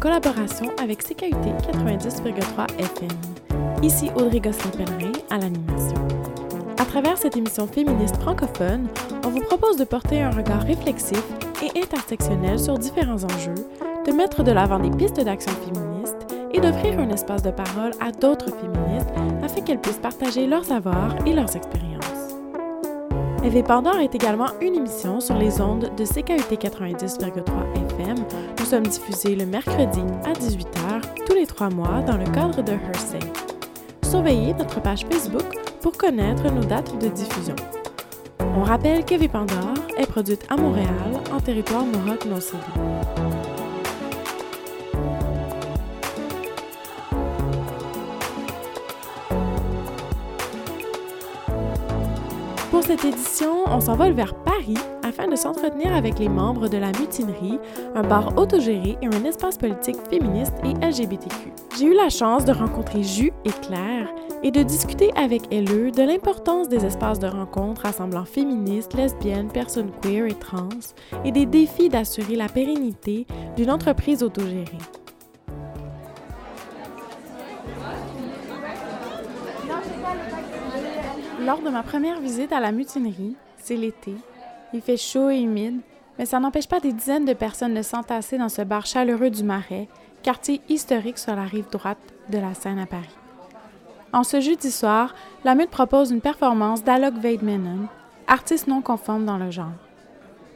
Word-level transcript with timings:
collaboration 0.00 0.72
avec 0.82 1.04
CKUT 1.04 1.28
90,3 1.30 2.66
FM. 2.78 3.08
Ici 3.82 4.10
Audrey 4.16 4.40
Gosselin-Pellerin 4.40 5.12
à 5.28 5.38
l'animation. 5.38 6.08
À 6.78 6.86
travers 6.86 7.18
cette 7.18 7.36
émission 7.36 7.66
féministe 7.66 8.16
francophone, 8.16 8.88
on 9.24 9.28
vous 9.28 9.42
propose 9.42 9.76
de 9.76 9.84
porter 9.84 10.22
un 10.22 10.30
regard 10.30 10.62
réflexif 10.62 11.22
et 11.62 11.78
intersectionnel 11.78 12.58
sur 12.58 12.78
différents 12.78 13.22
enjeux, 13.22 13.66
de 14.06 14.12
mettre 14.12 14.42
de 14.42 14.52
l'avant 14.52 14.78
des 14.78 14.90
pistes 14.90 15.20
d'action 15.20 15.52
féministes 15.52 16.16
et 16.52 16.60
d'offrir 16.60 16.98
un 16.98 17.10
espace 17.10 17.42
de 17.42 17.50
parole 17.50 17.92
à 18.00 18.10
d'autres 18.10 18.50
féministes 18.50 19.10
afin 19.42 19.60
qu'elles 19.60 19.80
puissent 19.80 19.98
partager 19.98 20.46
leurs 20.46 20.64
savoirs 20.64 21.14
et 21.26 21.34
leurs 21.34 21.54
expériences. 21.54 21.89
Pandore 23.66 23.98
est 24.00 24.14
également 24.14 24.48
une 24.60 24.74
émission 24.74 25.20
sur 25.20 25.36
les 25.36 25.60
ondes 25.60 25.90
de 25.96 26.04
CKUT 26.04 26.56
90,3 26.56 27.42
FM. 27.90 28.16
Nous 28.58 28.64
sommes 28.64 28.86
diffusés 28.86 29.34
le 29.34 29.46
mercredi 29.46 30.00
à 30.24 30.32
18h 30.32 31.24
tous 31.26 31.34
les 31.34 31.46
trois 31.46 31.70
mois 31.70 32.00
dans 32.02 32.16
le 32.16 32.24
cadre 32.24 32.62
de 32.62 32.72
Hersey. 32.72 33.18
Surveillez 34.02 34.54
notre 34.54 34.80
page 34.82 35.06
Facebook 35.10 35.44
pour 35.80 35.92
connaître 35.92 36.52
nos 36.52 36.64
dates 36.64 37.00
de 37.00 37.08
diffusion. 37.08 37.56
On 38.56 38.62
rappelle 38.62 39.04
qu'Eve 39.04 39.28
Pandore 39.28 39.74
est 39.96 40.06
produite 40.06 40.44
à 40.50 40.56
Montréal 40.56 40.88
en 41.32 41.40
territoire 41.40 41.84
Mohawk 41.84 42.24
non. 42.26 42.89
Cette 52.90 53.04
édition, 53.04 53.62
on 53.68 53.78
s'envole 53.78 54.14
vers 54.14 54.34
Paris 54.34 54.74
afin 55.04 55.28
de 55.28 55.36
s'entretenir 55.36 55.94
avec 55.94 56.18
les 56.18 56.28
membres 56.28 56.66
de 56.66 56.76
la 56.76 56.88
Mutinerie, 56.88 57.60
un 57.94 58.02
bar 58.02 58.36
autogéré 58.36 58.98
et 59.00 59.06
un 59.06 59.24
espace 59.24 59.56
politique 59.56 59.98
féministe 60.10 60.54
et 60.64 60.72
LGBTQ. 60.84 61.52
J'ai 61.78 61.86
eu 61.86 61.94
la 61.94 62.08
chance 62.08 62.44
de 62.44 62.50
rencontrer 62.50 63.04
Jus 63.04 63.32
et 63.44 63.52
Claire 63.64 64.08
et 64.42 64.50
de 64.50 64.64
discuter 64.64 65.12
avec 65.14 65.42
elles 65.52 65.92
de 65.92 66.02
l'importance 66.02 66.68
des 66.68 66.84
espaces 66.84 67.20
de 67.20 67.28
rencontre 67.28 67.82
rassemblant 67.82 68.24
féministes, 68.24 68.94
lesbiennes, 68.94 69.52
personnes 69.52 69.92
queer 70.02 70.26
et 70.26 70.34
trans 70.34 70.68
et 71.24 71.30
des 71.30 71.46
défis 71.46 71.90
d'assurer 71.90 72.34
la 72.34 72.48
pérennité 72.48 73.24
d'une 73.54 73.70
entreprise 73.70 74.24
autogérée. 74.24 74.78
Lors 81.44 81.62
de 81.62 81.70
ma 81.70 81.82
première 81.82 82.20
visite 82.20 82.52
à 82.52 82.60
la 82.60 82.70
mutinerie, 82.70 83.34
c'est 83.56 83.76
l'été. 83.76 84.14
Il 84.74 84.82
fait 84.82 84.98
chaud 84.98 85.30
et 85.30 85.40
humide, 85.40 85.80
mais 86.18 86.26
ça 86.26 86.38
n'empêche 86.38 86.68
pas 86.68 86.80
des 86.80 86.92
dizaines 86.92 87.24
de 87.24 87.32
personnes 87.32 87.72
de 87.72 87.80
s'entasser 87.80 88.36
dans 88.36 88.50
ce 88.50 88.60
bar 88.60 88.84
chaleureux 88.84 89.30
du 89.30 89.42
Marais, 89.42 89.88
quartier 90.22 90.60
historique 90.68 91.16
sur 91.16 91.34
la 91.34 91.44
rive 91.44 91.70
droite 91.70 91.96
de 92.28 92.36
la 92.36 92.52
Seine 92.52 92.78
à 92.78 92.84
Paris. 92.84 93.16
En 94.12 94.22
ce 94.22 94.40
jeudi 94.40 94.70
soir, 94.70 95.14
la 95.42 95.54
Mute 95.54 95.70
propose 95.70 96.10
une 96.10 96.20
performance 96.20 96.84
d'Alok 96.84 97.14
Veidmenon, 97.14 97.88
artiste 98.26 98.66
non 98.66 98.82
conforme 98.82 99.24
dans 99.24 99.38
le 99.38 99.50
genre. 99.50 99.72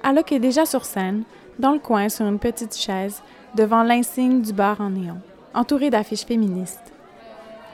Alok 0.02 0.32
est 0.32 0.38
déjà 0.38 0.66
sur 0.66 0.84
scène, 0.84 1.22
dans 1.58 1.72
le 1.72 1.78
coin 1.78 2.10
sur 2.10 2.26
une 2.26 2.38
petite 2.38 2.76
chaise, 2.76 3.22
devant 3.54 3.84
l'insigne 3.84 4.42
du 4.42 4.52
bar 4.52 4.82
en 4.82 4.90
néon, 4.90 5.16
entouré 5.54 5.88
d'affiches 5.88 6.26
féministes. 6.26 6.92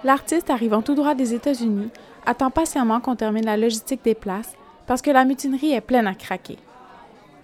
L'artiste 0.05 0.49
arrivant 0.49 0.81
tout 0.81 0.95
droit 0.95 1.15
des 1.15 1.35
États-Unis 1.35 1.91
attend 2.27 2.51
patiemment 2.51 3.01
qu'on 3.01 3.17
termine 3.17 3.45
la 3.45 3.57
logistique 3.57 4.05
des 4.05 4.15
places 4.15 4.55
parce 4.87 5.03
que 5.03 5.11
la 5.11 5.25
mutinerie 5.25 5.73
est 5.73 5.81
pleine 5.81 6.07
à 6.07 6.15
craquer. 6.15 6.59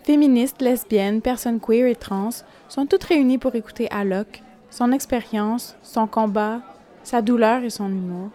Féministes, 0.05 0.63
lesbiennes, 0.63 1.21
personnes 1.21 1.61
queer 1.61 1.87
et 1.87 1.97
trans 1.97 2.31
sont 2.69 2.87
toutes 2.87 3.05
réunies 3.05 3.39
pour 3.39 3.55
écouter 3.55 3.89
Alok, 3.91 4.43
son 4.71 4.93
expérience, 4.93 5.77
son 5.83 6.07
combat, 6.07 6.61
sa 7.03 7.23
douleur 7.23 7.63
et 7.63 7.71
son 7.71 7.89
humour. 7.89 8.31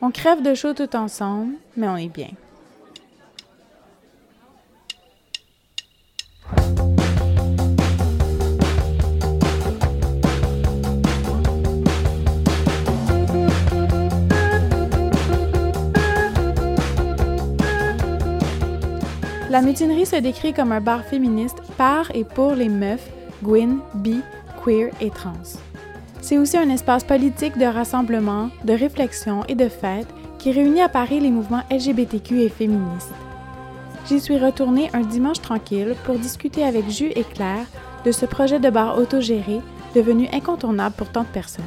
On 0.00 0.10
crève 0.10 0.42
de 0.42 0.54
chaud 0.54 0.74
tout 0.74 0.96
ensemble, 0.96 1.54
mais 1.76 1.88
on 1.88 1.96
est 1.96 2.08
bien. 2.08 2.30
La 19.52 19.60
mutinerie 19.60 20.06
se 20.06 20.16
décrit 20.16 20.54
comme 20.54 20.72
un 20.72 20.80
bar 20.80 21.04
féministe 21.04 21.58
par 21.76 22.10
et 22.14 22.24
pour 22.24 22.54
les 22.54 22.70
meufs, 22.70 23.10
gwyn, 23.42 23.80
bi, 23.96 24.22
queer 24.64 24.90
et 24.98 25.10
trans. 25.10 25.58
C'est 26.22 26.38
aussi 26.38 26.56
un 26.56 26.70
espace 26.70 27.04
politique 27.04 27.58
de 27.58 27.66
rassemblement, 27.66 28.48
de 28.64 28.72
réflexion 28.72 29.44
et 29.48 29.54
de 29.54 29.68
fête 29.68 30.06
qui 30.38 30.52
réunit 30.52 30.80
à 30.80 30.88
Paris 30.88 31.20
les 31.20 31.30
mouvements 31.30 31.64
LGBTQ 31.70 32.40
et 32.40 32.48
féministes. 32.48 33.12
J'y 34.08 34.20
suis 34.20 34.38
retournée 34.38 34.88
un 34.94 35.02
dimanche 35.02 35.42
tranquille 35.42 35.96
pour 36.04 36.14
discuter 36.14 36.64
avec 36.64 36.88
Jus 36.88 37.12
et 37.14 37.24
Claire 37.24 37.66
de 38.06 38.10
ce 38.10 38.24
projet 38.24 38.58
de 38.58 38.70
bar 38.70 38.96
autogéré 38.96 39.60
devenu 39.94 40.28
incontournable 40.32 40.94
pour 40.96 41.10
tant 41.10 41.24
de 41.24 41.26
personnes. 41.26 41.62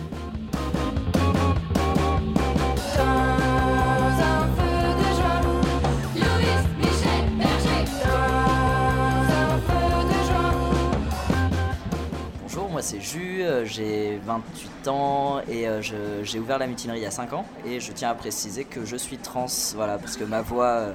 C'est 12.85 13.01
Jus, 13.01 13.41
euh, 13.41 13.65
j'ai 13.65 14.19
28 14.27 14.87
ans 14.89 15.41
et 15.49 15.67
euh, 15.67 15.81
j'ai 16.21 16.37
ouvert 16.37 16.59
la 16.59 16.67
mutinerie 16.67 16.99
il 16.99 17.01
y 17.01 17.07
a 17.07 17.11
5 17.11 17.33
ans 17.33 17.43
et 17.65 17.79
je 17.79 17.91
tiens 17.91 18.11
à 18.11 18.13
préciser 18.13 18.63
que 18.63 18.85
je 18.85 18.95
suis 18.95 19.17
trans, 19.17 19.47
voilà, 19.73 19.97
parce 19.97 20.15
que 20.17 20.23
ma 20.23 20.43
voix, 20.43 20.65
euh, 20.67 20.93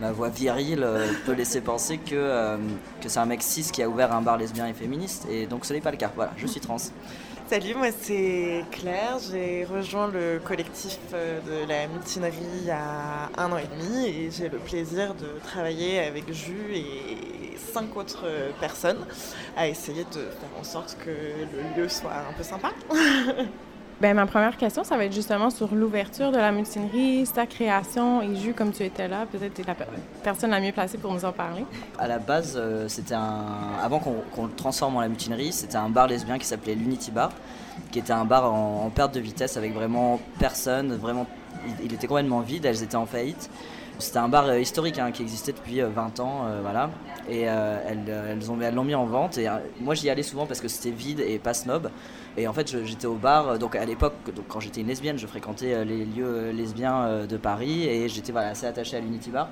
ma 0.00 0.12
voix 0.12 0.28
virile 0.28 0.86
peut 1.26 1.32
laisser 1.32 1.60
penser 1.60 1.98
que, 1.98 2.56
que 3.00 3.08
c'est 3.08 3.18
un 3.18 3.26
mec 3.26 3.42
cis 3.42 3.68
qui 3.72 3.82
a 3.82 3.88
ouvert 3.88 4.14
un 4.14 4.22
bar 4.22 4.36
lesbien 4.36 4.68
et 4.68 4.74
féministe 4.74 5.26
et 5.28 5.46
donc 5.46 5.64
ce 5.64 5.72
n'est 5.72 5.80
pas 5.80 5.90
le 5.90 5.96
cas, 5.96 6.12
voilà, 6.14 6.30
je 6.36 6.46
suis 6.46 6.60
trans. 6.60 6.76
Salut, 7.50 7.74
moi 7.74 7.88
c'est 8.00 8.64
Claire. 8.70 9.18
J'ai 9.32 9.64
rejoint 9.64 10.06
le 10.06 10.38
collectif 10.38 11.00
de 11.12 11.68
la 11.68 11.88
mutinerie 11.88 12.36
il 12.60 12.66
y 12.66 12.70
a 12.70 13.28
un 13.36 13.50
an 13.50 13.58
et 13.58 13.66
demi 13.66 14.06
et 14.06 14.30
j'ai 14.30 14.48
le 14.48 14.58
plaisir 14.58 15.14
de 15.14 15.26
travailler 15.42 15.98
avec 15.98 16.32
Jus 16.32 16.76
et 16.76 17.43
cinq 17.74 17.96
autres 17.96 18.22
euh, 18.24 18.50
personnes 18.60 19.04
à 19.56 19.66
essayer 19.68 20.04
de 20.04 20.20
faire 20.20 20.50
en 20.60 20.64
sorte 20.64 20.96
que 21.04 21.10
le 21.10 21.82
lieu 21.82 21.88
soit 21.88 22.12
un 22.12 22.32
peu 22.36 22.42
sympa. 22.42 22.70
Ben, 24.00 24.12
ma 24.12 24.26
première 24.26 24.56
question, 24.56 24.82
ça 24.82 24.96
va 24.96 25.04
être 25.04 25.12
justement 25.14 25.50
sur 25.50 25.72
l'ouverture 25.72 26.32
de 26.32 26.36
la 26.36 26.50
mutinerie, 26.50 27.24
sa 27.26 27.46
création 27.46 28.20
et 28.22 28.34
Jus, 28.34 28.52
comme 28.52 28.72
tu 28.72 28.82
étais 28.82 29.06
là, 29.06 29.24
peut-être 29.30 29.54
tu 29.54 29.62
es 29.62 29.64
la 29.64 29.76
per- 29.76 29.84
personne 30.24 30.50
la 30.50 30.60
mieux 30.60 30.72
placée 30.72 30.98
pour 30.98 31.14
nous 31.14 31.24
en 31.24 31.30
parler. 31.30 31.64
À 31.96 32.08
la 32.08 32.18
base, 32.18 32.54
euh, 32.56 32.88
c'était 32.88 33.14
un. 33.14 33.44
Avant 33.80 34.00
qu'on 34.00 34.46
le 34.46 34.52
transforme 34.56 34.96
en 34.96 35.00
la 35.00 35.08
mutinerie, 35.08 35.52
c'était 35.52 35.76
un 35.76 35.88
bar 35.88 36.08
lesbien 36.08 36.38
qui 36.38 36.44
s'appelait 36.44 36.74
l'Unity 36.74 37.12
Bar, 37.12 37.30
qui 37.92 38.00
était 38.00 38.12
un 38.12 38.24
bar 38.24 38.52
en, 38.52 38.84
en 38.84 38.90
perte 38.90 39.14
de 39.14 39.20
vitesse 39.20 39.56
avec 39.56 39.72
vraiment 39.72 40.20
personne, 40.40 40.96
vraiment. 40.96 41.26
Il, 41.64 41.86
il 41.86 41.94
était 41.94 42.08
complètement 42.08 42.40
vide, 42.40 42.64
elles 42.64 42.82
étaient 42.82 42.96
en 42.96 43.06
faillite. 43.06 43.48
C'était 43.98 44.18
un 44.18 44.28
bar 44.28 44.46
euh, 44.46 44.58
historique 44.58 44.98
hein, 44.98 45.12
qui 45.12 45.22
existait 45.22 45.52
depuis 45.52 45.80
euh, 45.80 45.88
20 45.88 46.18
ans, 46.20 46.42
euh, 46.46 46.58
voilà. 46.62 46.90
Et 47.28 47.48
euh, 47.48 47.78
elles, 47.88 48.04
euh, 48.08 48.32
elles 48.32 48.50
ont- 48.50 48.60
elles 48.60 48.74
l'ont 48.74 48.84
mis 48.84 48.94
en 48.94 49.06
vente. 49.06 49.38
Et 49.38 49.48
euh, 49.48 49.52
moi, 49.80 49.94
j'y 49.94 50.10
allais 50.10 50.22
souvent 50.24 50.46
parce 50.46 50.60
que 50.60 50.68
c'était 50.68 50.90
vide 50.90 51.20
et 51.20 51.38
pas 51.38 51.54
snob. 51.54 51.90
Et 52.36 52.48
en 52.48 52.52
fait, 52.52 52.84
j'étais 52.84 53.06
au 53.06 53.14
bar. 53.14 53.48
euh, 53.50 53.56
Donc 53.58 53.76
à 53.76 53.84
l'époque, 53.84 54.14
donc, 54.34 54.46
quand 54.48 54.58
j'étais 54.60 54.80
une 54.80 54.88
lesbienne, 54.88 55.16
je 55.16 55.26
fréquentais 55.28 55.74
euh, 55.74 55.84
les 55.84 56.04
lieux 56.04 56.26
euh, 56.26 56.52
lesbiens 56.52 57.04
euh, 57.04 57.26
de 57.26 57.36
Paris 57.36 57.84
et 57.88 58.08
j'étais 58.08 58.32
voilà, 58.32 58.48
assez 58.48 58.66
attaché 58.66 58.96
à 58.96 59.00
l'Unity 59.00 59.30
Bar. 59.30 59.48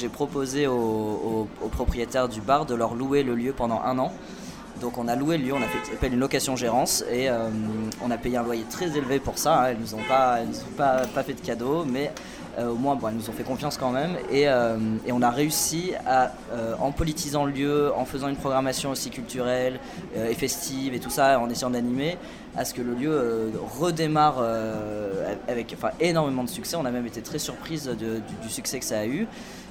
J'ai 0.00 0.08
proposé 0.08 0.66
aux, 0.66 1.46
propriétaires 1.70 2.28
du 2.28 2.40
bar 2.40 2.66
de 2.66 2.74
leur 2.74 2.94
louer 2.94 3.22
le 3.22 3.34
lieu 3.36 3.52
pendant 3.52 3.80
un 3.82 3.98
an. 3.98 4.12
Donc 4.80 4.98
on 4.98 5.06
a 5.06 5.14
loué 5.14 5.38
le 5.38 5.44
lieu, 5.44 5.52
on 5.54 5.62
a 5.62 5.66
fait 5.68 5.92
appelle 5.94 6.14
une 6.14 6.18
location 6.18 6.56
gérance 6.56 7.04
et 7.08 7.30
euh, 7.30 7.48
on 8.04 8.10
a 8.10 8.16
payé 8.18 8.36
un 8.36 8.42
loyer 8.42 8.64
très 8.68 8.86
élevé 8.98 9.20
pour 9.20 9.38
ça. 9.38 9.60
hein. 9.62 9.66
Elles 9.68 9.78
nous 9.78 9.94
ont 9.94 10.02
pas, 10.08 10.38
elles 10.40 10.48
nous 10.48 10.58
ont 10.58 10.76
pas, 10.76 11.02
pas 11.14 11.22
fait 11.22 11.34
de 11.34 11.40
cadeaux, 11.40 11.84
mais 11.84 12.08
euh, 12.08 12.10
au 12.58 12.74
moins 12.76 12.94
bon, 12.94 13.08
elles 13.08 13.14
nous 13.14 13.28
ont 13.28 13.32
fait 13.32 13.42
confiance 13.42 13.76
quand 13.76 13.90
même 13.90 14.16
et, 14.30 14.48
euh, 14.48 14.76
on 15.10 15.22
a 15.22 15.30
réussi 15.30 15.92
à, 16.06 16.32
euh, 16.52 16.74
en 16.80 16.90
politisant 16.90 17.44
le 17.44 17.52
lieu, 17.52 17.92
en 17.96 18.04
faisant 18.04 18.28
une 18.28 18.36
programmation 18.36 18.90
aussi 18.90 19.10
culturelle 19.10 19.78
euh, 20.16 20.28
et 20.28 20.34
festive 20.34 20.94
et 20.94 21.00
tout 21.00 21.10
ça, 21.10 21.38
en 21.38 21.48
essayant 21.48 21.70
d'animer, 21.70 22.18
à 22.56 22.64
ce 22.64 22.74
que 22.74 22.82
le 22.82 22.94
lieu 22.94 23.10
euh, 23.10 23.50
redémarre 23.80 24.36
euh, 24.38 25.34
avec 25.48 25.76
énormément 26.00 26.44
de 26.44 26.48
succès. 26.48 26.76
On 26.76 26.84
a 26.84 26.90
même 26.90 27.06
été 27.06 27.20
très 27.20 27.38
surprise 27.38 27.88
du 27.88 28.48
succès 28.48 28.78
que 28.78 28.84
ça 28.84 29.00
a 29.00 29.06
eu. 29.06 29.26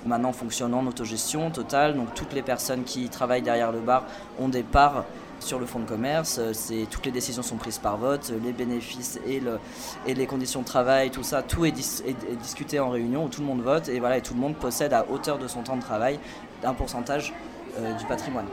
Maintenant 0.05 0.33
fonctionnant 0.33 0.79
en 0.79 0.87
autogestion 0.87 1.49
totale, 1.49 1.95
donc 1.95 2.13
toutes 2.13 2.33
les 2.33 2.41
personnes 2.41 2.83
qui 2.83 3.07
travaillent 3.07 3.41
derrière 3.41 3.71
le 3.71 3.79
bar 3.79 4.05
ont 4.37 4.49
des 4.49 4.63
parts 4.63 5.05
sur 5.43 5.59
le 5.59 5.65
fonds 5.65 5.79
de 5.79 5.85
commerce. 5.85 6.37
Euh, 6.39 6.51
C'est, 6.53 6.87
toutes 6.89 7.05
les 7.05 7.11
décisions 7.11 7.43
sont 7.43 7.57
prises 7.57 7.77
par 7.77 7.97
vote, 7.97 8.31
euh, 8.31 8.39
les 8.43 8.51
bénéfices 8.51 9.19
et, 9.27 9.39
le, 9.39 9.59
les 10.07 10.25
conditions 10.25 10.61
de 10.61 10.65
travail, 10.65 11.09
tout 11.09 11.23
ça, 11.23 11.43
tout 11.43 11.65
est, 11.65 11.71
dis- 11.71 12.03
discuté 12.41 12.79
en 12.79 12.89
réunion 12.89 13.25
où 13.25 13.29
tout 13.29 13.41
le 13.41 13.47
monde 13.47 13.61
vote 13.61 13.89
et 13.89 13.99
voilà, 13.99 14.17
et 14.17 14.21
tout 14.21 14.33
le 14.33 14.39
monde 14.39 14.55
possède 14.55 14.93
à 14.93 15.05
hauteur 15.09 15.37
de 15.37 15.47
son 15.47 15.61
temps 15.61 15.77
de 15.77 15.81
travail 15.81 16.19
un 16.63 16.73
pourcentage 16.73 17.33
euh, 17.77 17.93
du 17.93 18.05
patrimoine. 18.05 18.45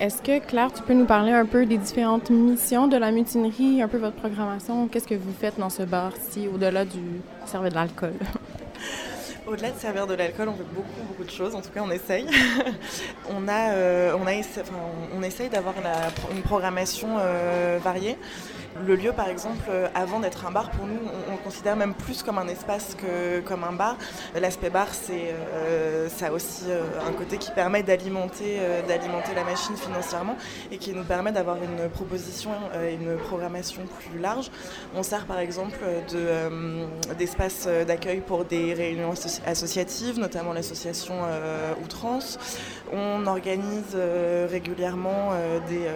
Est-ce 0.00 0.20
que, 0.20 0.40
Claire, 0.40 0.72
tu 0.72 0.82
peux 0.82 0.94
nous 0.94 1.04
parler 1.04 1.32
un 1.32 1.46
peu 1.46 1.66
des 1.66 1.78
différentes 1.78 2.28
missions 2.30 2.88
de 2.88 2.96
la 2.96 3.12
mutinerie, 3.12 3.80
un 3.80 3.86
peu 3.86 3.98
votre 3.98 4.16
programmation? 4.16 4.88
Qu'est-ce 4.88 5.06
que 5.06 5.14
vous 5.14 5.32
faites 5.38 5.56
dans 5.58 5.70
ce 5.70 5.84
bar-ci, 5.84 6.48
au-delà 6.52 6.84
du 6.84 7.00
servir 7.46 7.70
de 7.70 7.74
l'alcool? 7.76 8.14
Au-delà 9.46 9.72
de 9.72 9.78
servir 9.78 10.06
de 10.06 10.14
l'alcool, 10.14 10.48
on 10.48 10.54
fait 10.54 10.62
beaucoup, 10.74 11.02
beaucoup 11.06 11.24
de 11.24 11.30
choses. 11.30 11.54
En 11.54 11.60
tout 11.60 11.68
cas, 11.68 11.80
on 11.84 11.90
essaye. 11.90 12.26
on, 13.28 13.46
a, 13.46 13.72
euh, 13.72 14.14
essaye 15.22 15.50
d'avoir 15.50 15.74
une 16.32 16.40
programmation 16.40 17.18
euh, 17.18 17.78
variée. 17.82 18.16
Le 18.82 18.96
lieu, 18.96 19.12
par 19.12 19.28
exemple, 19.28 19.64
euh, 19.68 19.86
avant 19.94 20.18
d'être 20.18 20.46
un 20.46 20.50
bar, 20.50 20.70
pour 20.70 20.86
nous, 20.86 20.98
on, 21.28 21.32
le 21.32 21.38
considère 21.38 21.76
même 21.76 21.94
plus 21.94 22.24
comme 22.24 22.38
un 22.38 22.48
espace 22.48 22.96
que 22.96 23.38
comme 23.40 23.62
un 23.62 23.72
bar. 23.72 23.96
L'aspect 24.34 24.70
bar, 24.70 24.88
c'est 24.90 25.32
euh, 25.32 26.08
ça 26.08 26.32
aussi 26.32 26.64
euh, 26.68 26.82
un 27.06 27.12
côté 27.12 27.38
qui 27.38 27.52
permet 27.52 27.84
d'alimenter 27.84 28.60
d'alimenter 28.88 29.34
la 29.34 29.44
machine 29.44 29.76
financièrement 29.76 30.36
et 30.72 30.78
qui 30.78 30.92
nous 30.92 31.04
permet 31.04 31.30
d'avoir 31.30 31.56
une 31.62 31.88
proposition 31.88 32.50
et 32.82 32.94
une 32.94 33.16
programmation 33.16 33.82
plus 34.00 34.18
large. 34.18 34.50
On 34.94 35.02
sert 35.02 35.26
par 35.26 35.38
exemple 35.38 35.78
d'espace 37.18 37.68
d'accueil 37.86 38.20
pour 38.20 38.44
des 38.44 38.74
réunions 38.74 39.12
associatives, 39.46 40.18
notamment 40.18 40.52
l'association 40.52 41.14
Outrance. 41.82 42.38
On 42.92 43.26
organise 43.26 43.96
régulièrement 44.50 45.32
des 45.68 45.88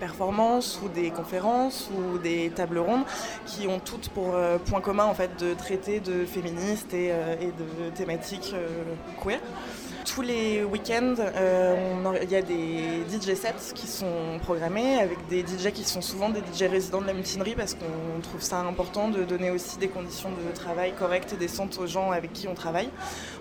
performances 0.00 0.80
ou 0.82 0.88
des 0.88 1.10
conférences 1.10 1.90
ou 1.96 2.18
des 2.18 2.50
tables 2.50 2.78
rondes 2.78 3.04
qui 3.46 3.68
ont 3.68 3.78
toutes 3.78 4.08
pour 4.08 4.34
euh, 4.34 4.58
point 4.58 4.80
commun 4.80 5.04
en 5.04 5.14
fait 5.14 5.30
de 5.38 5.54
traiter 5.54 6.00
de 6.00 6.24
féministes 6.24 6.94
et, 6.94 7.12
euh, 7.12 7.36
de 7.36 7.90
thématiques 7.94 8.52
euh, 8.54 8.66
queer. 9.22 9.40
Tous 10.14 10.22
les 10.22 10.64
week-ends, 10.64 11.14
il 12.22 12.30
y 12.30 12.34
a 12.34 12.42
des 12.42 13.04
DJ 13.08 13.34
sets 13.34 13.72
qui 13.74 13.86
sont 13.86 14.40
programmés 14.42 14.98
avec 14.98 15.18
des 15.28 15.42
DJ 15.42 15.70
qui 15.72 15.84
sont 15.84 16.02
souvent 16.02 16.30
des 16.30 16.40
DJ 16.40 16.64
résidents 16.68 17.00
de 17.00 17.06
la 17.06 17.12
mutinerie 17.12 17.54
parce 17.54 17.74
qu'on 17.74 18.20
trouve 18.20 18.42
ça 18.42 18.58
important 18.58 19.08
de 19.08 19.22
donner 19.22 19.52
aussi 19.52 19.78
des 19.78 19.86
conditions 19.86 20.30
de 20.30 20.52
travail 20.52 20.94
correctes 20.98 21.32
et 21.34 21.36
décentes 21.36 21.78
aux 21.78 21.86
gens 21.86 22.10
avec 22.10 22.32
qui 22.32 22.48
on 22.48 22.54
travaille, 22.54 22.90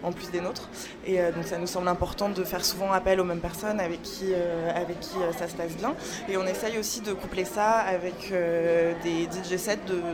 en 0.03 0.11
plus 0.11 0.29
des 0.29 0.41
nôtres. 0.41 0.69
Et 1.07 1.17
donc 1.31 1.45
ça 1.45 1.57
nous 1.57 1.65
semble 1.65 1.87
important 1.87 2.29
de 2.29 2.43
faire 2.43 2.63
souvent 2.63 2.91
appel 2.91 3.19
aux 3.19 3.25
mêmes 3.25 3.41
personnes 3.41 3.79
avec 3.79 4.03
qui, 4.03 4.35
avec 4.75 4.99
qui 4.99 5.15
ça 5.37 5.47
se 5.47 5.55
passe 5.55 5.75
bien. 5.75 5.95
Et 6.29 6.37
on 6.37 6.45
essaye 6.45 6.77
aussi 6.77 7.01
de 7.01 7.13
coupler 7.13 7.45
ça 7.45 7.79
avec 7.79 8.31
euh, 8.31 8.93
des 9.03 9.23
DJ 9.23 9.57
sets 9.57 9.79
euh, 9.89 10.13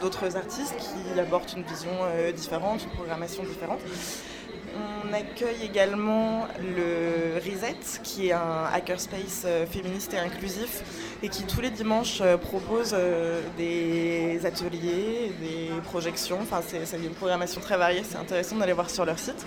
d'autres 0.00 0.36
artistes 0.36 0.76
qui 0.78 1.18
apportent 1.18 1.54
une 1.54 1.64
vision 1.64 1.90
euh, 2.02 2.30
différente, 2.30 2.84
une 2.84 2.90
programmation 2.90 3.42
différente. 3.42 3.80
On 4.76 5.12
accueille 5.12 5.64
également 5.64 6.46
le 6.60 7.36
Reset, 7.36 8.00
qui 8.02 8.28
est 8.28 8.32
un 8.32 8.64
hackerspace 8.72 9.46
féministe 9.70 10.14
et 10.14 10.18
inclusif, 10.18 10.82
et 11.22 11.28
qui 11.28 11.44
tous 11.44 11.60
les 11.60 11.70
dimanches 11.70 12.22
propose 12.40 12.94
des 13.56 14.40
ateliers, 14.44 15.32
des 15.40 15.70
projections. 15.84 16.38
Enfin, 16.40 16.60
c'est 16.62 16.96
une 16.96 17.14
programmation 17.14 17.60
très 17.60 17.76
variée, 17.76 18.02
c'est 18.08 18.18
intéressant 18.18 18.56
d'aller 18.56 18.72
voir 18.72 18.90
sur 18.90 19.04
leur 19.04 19.18
site. 19.18 19.44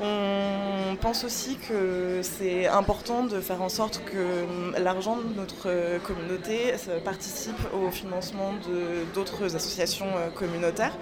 On 0.00 0.94
pense 1.00 1.24
aussi 1.24 1.56
que 1.56 2.20
c'est 2.22 2.68
important 2.68 3.24
de 3.24 3.40
faire 3.40 3.62
en 3.62 3.68
sorte 3.68 4.00
que 4.04 4.80
l'argent 4.80 5.16
de 5.16 5.34
notre 5.34 5.98
communauté 6.06 6.72
participe 7.04 7.58
au 7.74 7.90
financement 7.90 8.52
d'autres 9.14 9.56
associations 9.56 10.06
euh, 10.16 10.30
communautaires. 10.30 10.96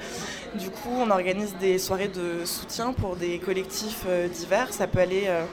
Du 0.55 0.71
coup, 0.71 0.91
on 0.99 1.11
organise 1.11 1.55
des 1.61 1.79
soirées 1.79 2.09
de 2.09 2.47
soutien 2.47 2.95
pour 2.95 3.17
des 3.17 3.39
collectifs 3.47 4.05
euh, 4.07 4.29
divers. 4.29 4.75
Ça 4.75 4.87
peut 4.87 4.99
aller 4.99 5.25
euh, 5.29 5.45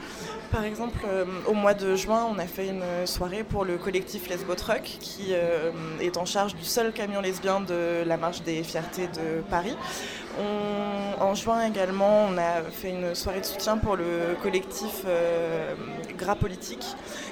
par 0.51 0.65
exemple, 0.65 0.99
au 1.47 1.53
mois 1.55 1.73
de 1.73 1.95
juin, 1.95 2.27
on 2.29 2.37
a 2.37 2.45
fait 2.45 2.67
une 2.67 3.07
soirée 3.07 3.43
pour 3.43 3.65
le 3.65 3.79
collectif 3.79 4.29
Lesbo 4.29 4.53
Truck, 4.53 4.83
qui 4.83 5.33
est 5.99 6.15
en 6.15 6.25
charge 6.25 6.53
du 6.53 6.63
seul 6.63 6.93
camion 6.93 7.21
lesbien 7.21 7.59
de 7.59 8.03
la 8.05 8.17
marche 8.17 8.43
des 8.43 8.61
fiertés 8.61 9.07
de 9.07 9.41
Paris 9.49 9.75
en 11.23 11.35
juin 11.35 11.65
également, 11.65 12.27
on 12.29 12.37
a 12.37 12.61
fait 12.71 12.89
une 12.89 13.15
soirée 13.15 13.39
de 13.39 13.45
soutien 13.45 13.77
pour 13.77 13.95
le 13.95 14.35
collectif 14.41 15.03
euh, 15.05 15.73
Gras 16.17 16.35
Politique, 16.35 16.85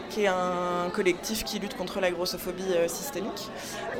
qui 0.10 0.24
est 0.24 0.28
un 0.28 0.90
collectif 0.94 1.44
qui 1.44 1.60
lutte 1.60 1.76
contre 1.76 2.00
la 2.00 2.12
grossophobie 2.12 2.74
euh, 2.74 2.88
systémique. 2.88 3.50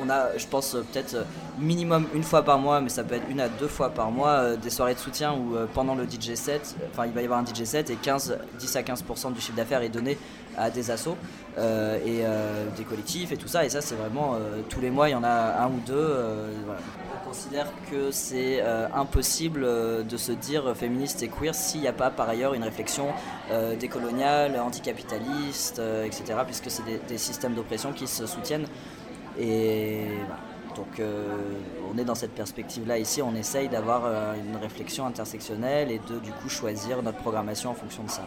On 0.02 0.10
a, 0.10 0.36
je 0.36 0.46
pense, 0.46 0.76
peut-être 0.92 1.24
minimum 1.58 2.06
une 2.14 2.22
fois 2.22 2.42
par 2.42 2.58
mois, 2.58 2.80
mais 2.80 2.88
ça 2.88 3.04
peut 3.04 3.14
être 3.14 3.28
une 3.28 3.40
à 3.40 3.48
deux 3.48 3.68
fois 3.68 3.90
par 3.90 4.10
mois, 4.10 4.30
euh, 4.30 4.56
des 4.56 4.70
soirées 4.70 4.94
de 4.94 4.98
soutien 4.98 5.34
où 5.34 5.56
pendant 5.74 5.94
le 5.94 6.04
DJ 6.04 6.34
set, 6.34 6.74
enfin 6.92 7.06
il 7.06 7.12
va 7.12 7.22
y 7.22 7.24
avoir 7.24 7.40
un 7.40 7.44
DJ 7.44 7.64
set 7.64 7.90
et 7.90 7.96
15, 7.96 8.38
10 8.58 8.76
à 8.76 8.82
15% 8.82 9.32
du 9.32 9.40
chiffre 9.40 9.56
d'affaires 9.56 9.82
est 9.82 9.88
donné 9.88 10.18
à 10.56 10.70
des 10.70 10.90
assos 10.90 11.16
et 11.58 12.22
des 12.76 12.84
collectifs 12.84 13.32
et 13.32 13.36
tout 13.36 13.48
ça. 13.48 13.64
Et 13.64 13.68
ça, 13.68 13.80
c'est 13.80 13.94
vraiment 13.94 14.36
tous 14.68 14.80
les 14.80 14.90
mois, 14.90 15.08
il 15.08 15.12
y 15.12 15.14
en 15.14 15.24
a 15.24 15.62
un 15.62 15.68
ou 15.68 15.80
deux. 15.86 16.16
Considère 17.32 17.72
que 17.90 18.10
c'est 18.10 18.60
impossible 18.94 19.62
de 20.06 20.16
se 20.18 20.32
dire 20.32 20.76
féministe 20.76 21.22
et 21.22 21.28
queer 21.28 21.54
s'il 21.54 21.80
n'y 21.80 21.88
a 21.88 21.92
pas 21.94 22.10
par 22.10 22.28
ailleurs 22.28 22.52
une 22.52 22.62
réflexion 22.62 23.06
décoloniale, 23.80 24.60
anticapitaliste, 24.60 25.80
etc. 26.04 26.40
Puisque 26.44 26.70
c'est 26.70 26.82
des, 27.08 27.16
systèmes 27.16 27.54
d'oppression 27.54 27.92
qui 27.94 28.06
se 28.06 28.26
soutiennent. 28.26 28.66
Et 29.40 30.08
donc 30.76 31.00
on 31.90 31.96
est 31.96 32.04
dans 32.04 32.14
cette 32.14 32.34
perspective-là 32.34 32.98
ici, 32.98 33.22
on 33.22 33.34
essaye 33.34 33.70
d'avoir 33.70 34.02
une 34.34 34.56
réflexion 34.56 35.06
intersectionnelle 35.06 35.90
et 35.90 36.00
de 36.10 36.18
du 36.18 36.32
coup 36.32 36.50
choisir 36.50 37.02
notre 37.02 37.18
programmation 37.18 37.70
en 37.70 37.74
fonction 37.74 38.02
de 38.02 38.10
ça. 38.10 38.26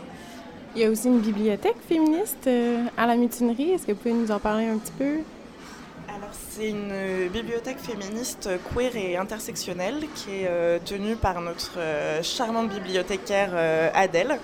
Il 0.75 0.81
y 0.81 0.85
a 0.85 0.89
aussi 0.89 1.07
une 1.09 1.19
bibliothèque 1.19 1.79
féministe 1.87 2.49
à 2.97 3.05
la 3.05 3.15
mutinerie. 3.15 3.69
Est-ce 3.69 3.85
que 3.85 3.91
vous 3.91 3.99
pouvez 3.99 4.15
nous 4.15 4.31
en 4.31 4.39
parler 4.39 4.65
un 4.65 4.79
petit 4.79 4.93
peu? 4.97 5.19
C'est 6.55 6.69
une 6.69 6.89
euh, 6.91 7.27
bibliothèque 7.29 7.79
féministe 7.79 8.49
queer 8.73 8.95
et 8.95 9.17
intersectionnelle 9.17 10.05
qui 10.15 10.31
est 10.31 10.47
euh, 10.47 10.79
tenue 10.83 11.17
par 11.17 11.41
notre 11.41 11.77
euh, 11.77 12.23
charmante 12.23 12.69
bibliothécaire 12.69 13.51
Adèle, 13.93 14.39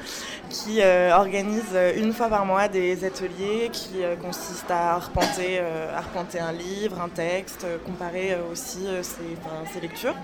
qui 0.50 0.82
organise 0.82 1.78
une 1.96 2.12
fois 2.12 2.28
par 2.28 2.46
mois 2.46 2.68
des 2.68 3.06
ateliers 3.06 3.70
qui 3.72 4.02
consistent 4.22 4.72
à 4.72 4.96
arpenter, 4.96 5.62
arpenter 5.96 6.40
un 6.40 6.52
livre, 6.52 7.00
un 7.00 7.10
texte, 7.10 7.66
comparer 7.86 8.38
aussi 8.52 8.86
ses, 9.02 9.80
lectures. 9.80 10.16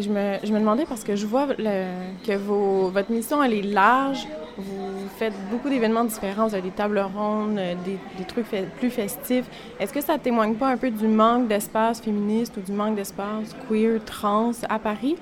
Je 0.00 0.08
me, 0.08 0.38
je 0.42 0.52
me, 0.52 0.58
demandais 0.58 0.86
parce 0.86 1.04
que 1.04 1.16
je 1.16 1.26
vois 1.26 1.46
que 1.46 2.36
vos, 2.36 2.88
votre 2.88 3.10
mission 3.10 3.42
elle 3.42 3.54
est 3.54 3.62
large, 3.62 4.26
vous 4.56 5.08
faites 5.18 5.34
beaucoup 5.50 5.68
d'événements 5.68 6.04
différents, 6.04 6.46
vous 6.46 6.54
avez 6.54 6.68
des 6.68 6.74
tables 6.74 6.98
rondes, 6.98 7.58
euh, 7.58 7.74
des, 7.84 8.24
trucs 8.24 8.46
plus 8.78 8.90
festifs. 8.90 9.46
Est-ce 9.78 9.92
que 9.92 10.00
ça 10.00 10.18
témoigne 10.18 10.54
pas 10.54 10.68
un 10.68 10.76
peu 10.76 10.90
du 10.90 11.06
manque 11.06 11.48
d'espace 11.48 12.00
féministe 12.00 12.56
ou 12.56 12.60
du 12.60 12.72
manque 12.72 12.96
d'espace 12.96 13.54
queer, 13.68 14.00
trans 14.04 14.52
à 14.68 14.78
Paris? 14.78 15.16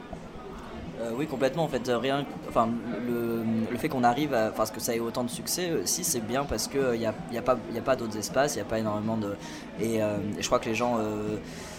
Euh, 1.00 1.12
oui, 1.16 1.26
complètement. 1.26 1.64
En 1.64 1.68
fait, 1.68 1.88
rien, 1.88 2.24
enfin, 2.48 2.68
le, 3.06 3.76
fait 3.78 3.88
qu'on 3.88 4.02
arrive 4.02 4.34
à, 4.34 4.50
enfin, 4.50 4.64
que 4.72 4.80
ça 4.80 4.94
ait 4.94 5.00
autant 5.00 5.22
de 5.22 5.30
succès, 5.30 5.70
euh, 5.70 5.82
si 5.84 6.02
c'est 6.02 6.20
bien 6.20 6.44
parce 6.44 6.66
qu'il 6.66 6.98
n'y 6.98 7.06
a, 7.06 7.14
y 7.32 7.38
a, 7.38 7.42
pas, 7.42 7.56
a 7.76 7.80
pas 7.80 7.94
d'autres 7.94 8.16
espaces, 8.16 8.54
il 8.54 8.58
n'y 8.58 8.62
a 8.62 8.68
pas 8.68 8.80
énormément 8.80 9.16
de. 9.16 9.36
Et, 9.80 10.00
je 10.38 10.46
crois 10.46 10.58
que 10.58 10.68
les 10.68 10.74
gens 10.74 10.98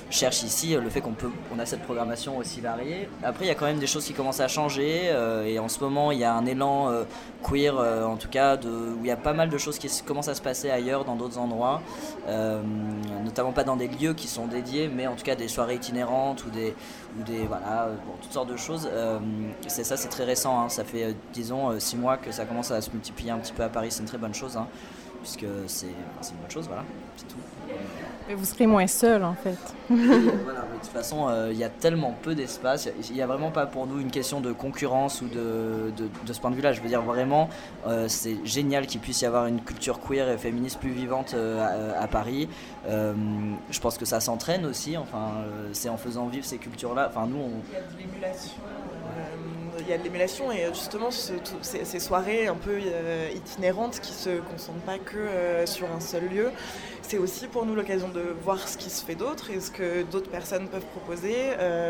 cherche 0.10 0.44
ici 0.44 0.76
le 0.76 0.90
fait 0.90 1.02
qu'on 1.02 1.14
peut 1.14 1.30
on 1.54 1.60
a 1.60 1.66
cette 1.66 1.84
programmation 1.84 2.38
aussi 2.38 2.62
variée. 2.62 3.10
Après 3.24 3.46
il 3.46 3.48
y 3.48 3.52
a 3.52 3.56
quand 3.56 3.66
même 3.66 3.80
des 3.80 3.88
choses 3.88 4.06
qui 4.06 4.14
commencent 4.14 4.40
à 4.40 4.48
changer 4.48 5.04
euh, 5.06 5.46
et 5.46 5.60
en 5.60 5.68
ce 5.68 5.80
moment 5.80 6.12
il 6.12 6.20
y 6.20 6.24
a 6.24 6.34
un 6.34 6.46
élan 6.46 6.90
euh, 6.90 7.04
queer 7.44 7.78
euh, 7.78 8.06
en 8.06 8.18
tout 8.18 8.30
cas 8.30 8.58
de, 8.58 8.70
où 8.70 9.00
il 9.02 9.08
y 9.08 9.12
a 9.12 9.18
pas 9.18 9.34
mal 9.34 9.50
de 9.50 9.58
choses 9.58 9.78
qui 9.78 9.88
commencent 10.04 10.28
à 10.28 10.36
se 10.36 10.42
passer 10.42 10.70
ailleurs 10.70 11.06
dans 11.06 11.16
d'autres 11.16 11.38
endroits, 11.38 11.82
notamment 13.24 13.52
pas 13.52 13.64
dans 13.64 13.76
des 13.76 13.88
lieux 13.88 14.14
qui 14.14 14.28
sont 14.28 14.48
dédiés 14.48 14.90
mais 14.94 15.08
en 15.08 15.16
tout 15.16 15.24
cas 15.24 15.36
des 15.36 15.48
soirées 15.48 15.76
itinérantes 15.76 16.44
ou 16.46 16.50
des 16.50 16.74
ou 17.20 17.24
des 17.24 17.46
voilà 17.46 17.90
toutes 18.22 18.34
sortes 18.34 18.50
de 18.50 18.58
choses. 18.58 18.90
c'est 19.68 19.84
ça 19.84 19.98
c'est 19.98 20.10
très 20.10 20.26
récent, 20.26 20.60
hein. 20.60 20.70
ça 20.70 20.84
fait 20.84 21.16
disons 21.34 21.80
six 21.80 21.98
mois 21.98 22.18
que 22.18 22.32
ça 22.32 22.46
commence 22.46 22.72
à 22.72 22.82
se 22.82 22.90
multiplier 22.92 23.32
un 23.32 23.40
petit 23.40 23.54
peu 23.54 23.64
à 23.64 23.70
Paris, 23.70 23.92
c'est 23.92 24.02
une 24.02 24.08
très 24.08 24.18
bonne 24.18 24.34
chose 24.34 24.58
hein, 24.58 24.68
puisque 25.22 25.46
c'est 25.68 25.88
une 25.88 26.38
bonne 26.42 26.52
chose 26.52 26.68
voilà 26.68 26.84
c'est 27.16 27.28
tout 27.28 27.38
vous 28.36 28.46
serez 28.46 28.68
moins 28.68 28.88
seul 28.88 29.24
en 29.24 29.34
fait. 29.34 29.58
voilà, 29.90 30.62
de 30.62 30.80
toute 30.80 30.94
façon, 30.94 31.28
euh, 31.30 31.50
il 31.52 31.58
y 31.58 31.64
a 31.64 31.70
tellement 31.70 32.16
peu 32.22 32.36
d'espace. 32.36 32.90
Il 33.10 33.16
n'y 33.16 33.22
a, 33.22 33.28
vraiment 33.28 33.52
pas 33.52 33.66
pour 33.66 33.88
nous 33.88 34.00
une 34.00 34.12
question 34.12 34.40
de 34.42 34.52
concurrence 34.52 35.22
ou 35.22 35.28
de, 35.28 35.92
de, 35.98 36.34
ce 36.34 36.40
point 36.40 36.52
de 36.52 36.56
vue-là. 36.56 36.74
Je 36.74 36.82
veux 36.82 36.88
dire, 36.88 37.02
vraiment, 37.02 37.50
euh, 37.88 38.08
c'est 38.08 38.38
génial 38.46 38.88
qu'il 38.88 39.02
puisse 39.02 39.22
y 39.22 39.26
avoir 39.26 39.48
une 39.48 39.62
culture 39.62 40.00
queer 40.00 40.30
et 40.30 40.38
féministe 40.38 40.80
plus 40.80 40.92
vivante 40.92 41.34
euh, 41.34 41.94
à, 42.00 42.08
Paris. 42.08 42.50
je 42.88 43.80
pense 43.80 43.98
que 43.98 44.06
ça 44.06 44.20
s'entraîne 44.20 44.66
aussi. 44.66 44.98
Enfin, 44.98 45.32
c'est 45.74 45.90
en 45.90 45.98
faisant 45.98 46.28
vivre 46.28 46.46
ces 46.46 46.58
cultures-là. 46.58 47.08
Enfin, 47.10 47.28
nous, 47.28 47.38
on... 47.38 47.52
Il 47.70 47.74
y 47.74 47.78
a 47.78 47.82
de 47.82 47.98
l'émulation 47.98 48.62
y 49.90 49.94
a 49.94 49.98
de 49.98 50.04
l'émulation 50.04 50.52
et 50.52 50.68
justement 50.74 51.10
ces, 51.12 52.00
soirées 52.00 52.48
un 52.48 52.56
peu 52.56 52.80
itinérantes 53.34 54.00
qui 54.00 54.14
se 54.14 54.40
concentrent 54.40 54.80
pas 54.86 54.98
que 54.98 55.66
sur 55.66 55.92
un 55.92 56.00
seul 56.00 56.30
lieu, 56.30 56.52
c'est 57.02 57.18
aussi 57.18 57.48
pour 57.48 57.66
nous 57.66 57.76
l'occasion 57.76 58.10
de 58.10 58.36
voir 58.44 58.68
ce 58.68 58.78
qui 58.78 58.90
se 58.90 59.04
fait 59.04 59.16
d'autre 59.16 59.50
et 59.52 59.60
ce 59.60 59.72
que 59.72 60.04
d'autres 60.04 60.30
personnes 60.30 60.68
peuvent 60.68 60.86
proposer 60.86 61.36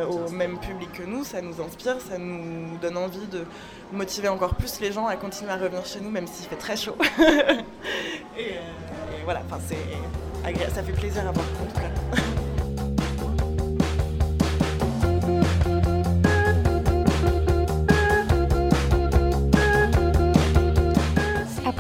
au 0.10 0.29
même 0.32 0.60
public 0.60 0.91
que 0.94 1.03
nous. 1.03 1.24
Ça 1.24 1.41
nous 1.41 1.62
inspire, 1.62 1.98
ça 2.00 2.18
nous 2.18 2.77
donne 2.77 2.98
envie 2.98 3.27
de 3.27 3.44
motiver 3.91 4.27
encore 4.27 4.56
plus 4.56 4.79
les 4.79 4.91
gens 4.91 5.08
à 5.08 5.15
continuer 5.15 5.51
à 5.51 5.58
revenir 5.58 5.86
chez 5.86 6.00
nous, 6.00 6.10
même 6.10 6.27
s'il 6.27 6.46
fait 6.48 6.56
très 6.56 6.77
chaud. 6.77 6.96
et, 8.38 8.56
voilà, 9.24 9.41
ça 9.50 10.84
fait 10.84 10.94
plaisir 10.94 11.27
à 11.27 11.32
voir 11.32 11.46
en. 11.46 12.38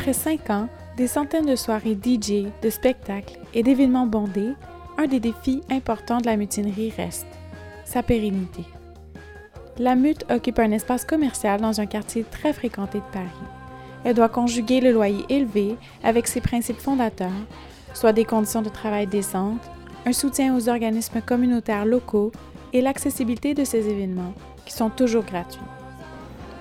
Après 0.09 0.21
cinq 0.21 0.49
ans, 0.49 0.67
des 0.97 1.05
centaines 1.05 1.45
de 1.45 1.55
soirées 1.55 1.95
DJ, 1.95 2.47
de 2.63 2.71
spectacles 2.71 3.37
et 3.53 3.61
d'événements 3.61 4.07
bondés, 4.07 4.53
un 4.97 5.05
des 5.05 5.19
défis 5.19 5.61
importants 5.69 6.17
de 6.17 6.25
la 6.25 6.35
mutinerie 6.35 6.91
reste 6.97 7.27
sa 7.85 8.01
pérennité. 8.01 8.63
La 9.77 9.93
Mute 9.93 10.25
occupe 10.31 10.57
un 10.57 10.71
espace 10.71 11.05
commercial 11.05 11.61
dans 11.61 11.79
un 11.79 11.85
quartier 11.85 12.23
très 12.23 12.53
fréquenté 12.53 12.97
de 12.97 13.13
Paris. 13.13 13.29
Elle 14.03 14.15
doit 14.15 14.29
conjuguer 14.29 14.81
le 14.81 14.93
loyer 14.93 15.25
élevé 15.29 15.75
avec 16.03 16.25
ses 16.25 16.41
principes 16.41 16.81
fondateurs, 16.81 17.29
soit 17.93 18.11
des 18.11 18.25
conditions 18.25 18.63
de 18.63 18.69
travail 18.69 19.05
décentes, 19.05 19.69
un 20.07 20.13
soutien 20.13 20.57
aux 20.57 20.69
organismes 20.69 21.21
communautaires 21.21 21.85
locaux 21.85 22.31
et 22.73 22.81
l'accessibilité 22.81 23.53
de 23.53 23.63
ces 23.63 23.87
événements, 23.87 24.33
qui 24.65 24.73
sont 24.73 24.89
toujours 24.89 25.23
gratuits. 25.23 25.61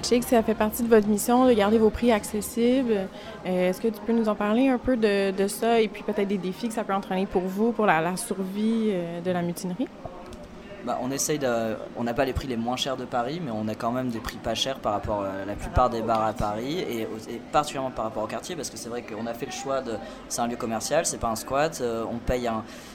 Je 0.02 0.06
sais 0.06 0.20
que 0.20 0.26
ça 0.26 0.42
fait 0.42 0.54
partie 0.54 0.82
de 0.82 0.88
votre 0.88 1.08
mission 1.08 1.46
de 1.46 1.52
garder 1.52 1.78
vos 1.78 1.90
prix 1.90 2.12
accessibles. 2.12 3.08
Euh, 3.46 3.68
est-ce 3.68 3.80
que 3.80 3.88
tu 3.88 4.00
peux 4.06 4.12
nous 4.12 4.28
en 4.28 4.36
parler 4.36 4.68
un 4.68 4.78
peu 4.78 4.96
de, 4.96 5.48
ça 5.48 5.80
et 5.80 5.88
puis 5.88 6.04
peut-être 6.04 6.28
des 6.28 6.38
défis 6.38 6.68
que 6.68 6.74
ça 6.74 6.84
peut 6.84 6.92
entraîner 6.94 7.26
pour 7.26 7.42
vous, 7.42 7.72
pour 7.72 7.84
la, 7.84 8.16
survie 8.16 8.90
euh, 8.90 9.20
de 9.20 9.30
la 9.30 9.42
mutinerie? 9.42 9.88
Bah, 10.84 10.98
on 11.02 11.10
essaye. 11.10 11.40
On 11.96 12.04
n'a 12.04 12.14
pas 12.14 12.24
les 12.24 12.32
prix 12.32 12.46
les 12.46 12.56
moins 12.56 12.76
chers 12.76 12.96
de 12.96 13.04
Paris, 13.04 13.42
mais 13.44 13.50
on 13.50 13.66
a 13.66 13.74
quand 13.74 13.90
même 13.90 14.08
des 14.08 14.20
prix 14.20 14.36
pas 14.36 14.54
chers 14.54 14.78
par 14.78 14.92
rapport 14.92 15.24
à 15.24 15.44
la 15.44 15.54
plupart 15.54 15.90
des 15.90 16.00
bars 16.00 16.24
à 16.24 16.32
Paris 16.32 16.78
et, 16.78 17.06
particulièrement 17.50 17.90
par 17.90 18.04
rapport 18.04 18.22
au 18.22 18.28
quartier 18.28 18.54
parce 18.54 18.70
que 18.70 18.78
c'est 18.78 18.88
vrai 18.88 19.02
qu'on 19.02 19.26
a 19.26 19.34
fait 19.34 19.46
le 19.46 19.52
choix 19.52 19.82
de. 19.82 19.94
C'est 20.28 20.40
un 20.40 20.46
lieu 20.46 20.56
commercial, 20.56 21.04
c'est 21.04 21.18
pas 21.18 21.28
un 21.28 21.36
squat. 21.36 21.80
Euh, 21.82 22.04
on 22.10 22.18
paye. 22.18 22.48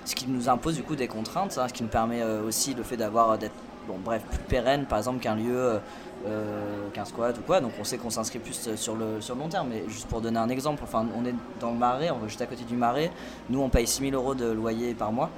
Ce 0.06 0.16
qui 0.16 0.28
nous 0.28 0.48
impose 0.48 0.76
du 0.76 0.84
coup 0.84 0.96
des 0.96 1.08
contraintes, 1.08 1.58
hein, 1.58 1.68
ce 1.68 1.74
qui 1.74 1.84
nous 1.84 1.90
permet 1.90 2.24
aussi 2.24 2.74
le 2.74 2.84
fait 2.84 2.98
d'avoir 2.98 3.38
d'être 3.38 3.54
bon, 3.88 3.98
bref, 4.04 4.24
plus 4.24 4.40
pérenne 4.40 4.86
par 4.86 5.00
exemple 5.00 5.20
qu'un 5.20 5.36
lieu 5.36 5.80
euh, 6.26 6.90
qu'un 6.94 7.04
ou 7.04 7.42
quoi. 7.46 7.62
Donc 7.62 7.72
on 7.80 7.84
sait 7.84 7.98
qu'on 7.98 8.10
s'inscrit 8.10 8.40
plus 8.40 8.76
sur 8.76 8.96
le, 8.96 9.22
sur 9.22 9.36
le 9.36 9.42
long 9.42 9.50
terme. 9.50 9.70
Mais 9.70 9.84
juste 9.88 10.08
pour 10.08 10.22
donner 10.22 10.40
un 10.40 10.50
exemple, 10.50 10.82
enfin, 10.84 11.06
on 11.18 11.26
est 11.26 11.36
dans 11.60 11.72
le 11.72 11.78
marais, 11.78 12.12
on 12.12 12.18
va 12.18 12.28
juste 12.28 12.42
à 12.42 12.46
côté 12.46 12.64
du 12.64 12.76
marais. 12.76 13.12
Nous, 13.50 13.62
on 13.62 13.70
paye 13.70 13.88
6000 13.88 14.14
euros 14.14 14.36
de 14.36 14.52
loyer 14.52 14.94
par 14.94 15.12
mois. 15.12 15.30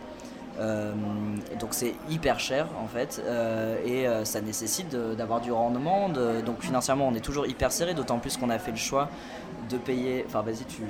Euh, 0.59 0.93
donc 1.59 1.69
c'est 1.71 1.93
hyper 2.09 2.39
cher 2.39 2.67
en 2.81 2.87
fait 2.87 3.21
euh, 3.25 3.75
et 3.85 4.25
ça 4.25 4.41
nécessite 4.41 4.95
d'avoir 4.95 5.41
du 5.41 5.51
rendement. 5.51 6.09
donc 6.09 6.61
financièrement 6.61 7.07
on 7.07 7.15
est 7.15 7.19
toujours 7.19 7.47
hyper 7.47 7.71
serré, 7.71 7.93
d'autant 7.93 8.19
plus 8.19 8.37
qu'on 8.37 8.49
a 8.49 8.59
fait 8.59 8.71
le 8.71 8.77
choix 8.77 9.09
de 9.69 9.77
payer. 9.77 10.23
Enfin 10.27 10.41
vas-y 10.41 10.65
tu. 10.65 10.83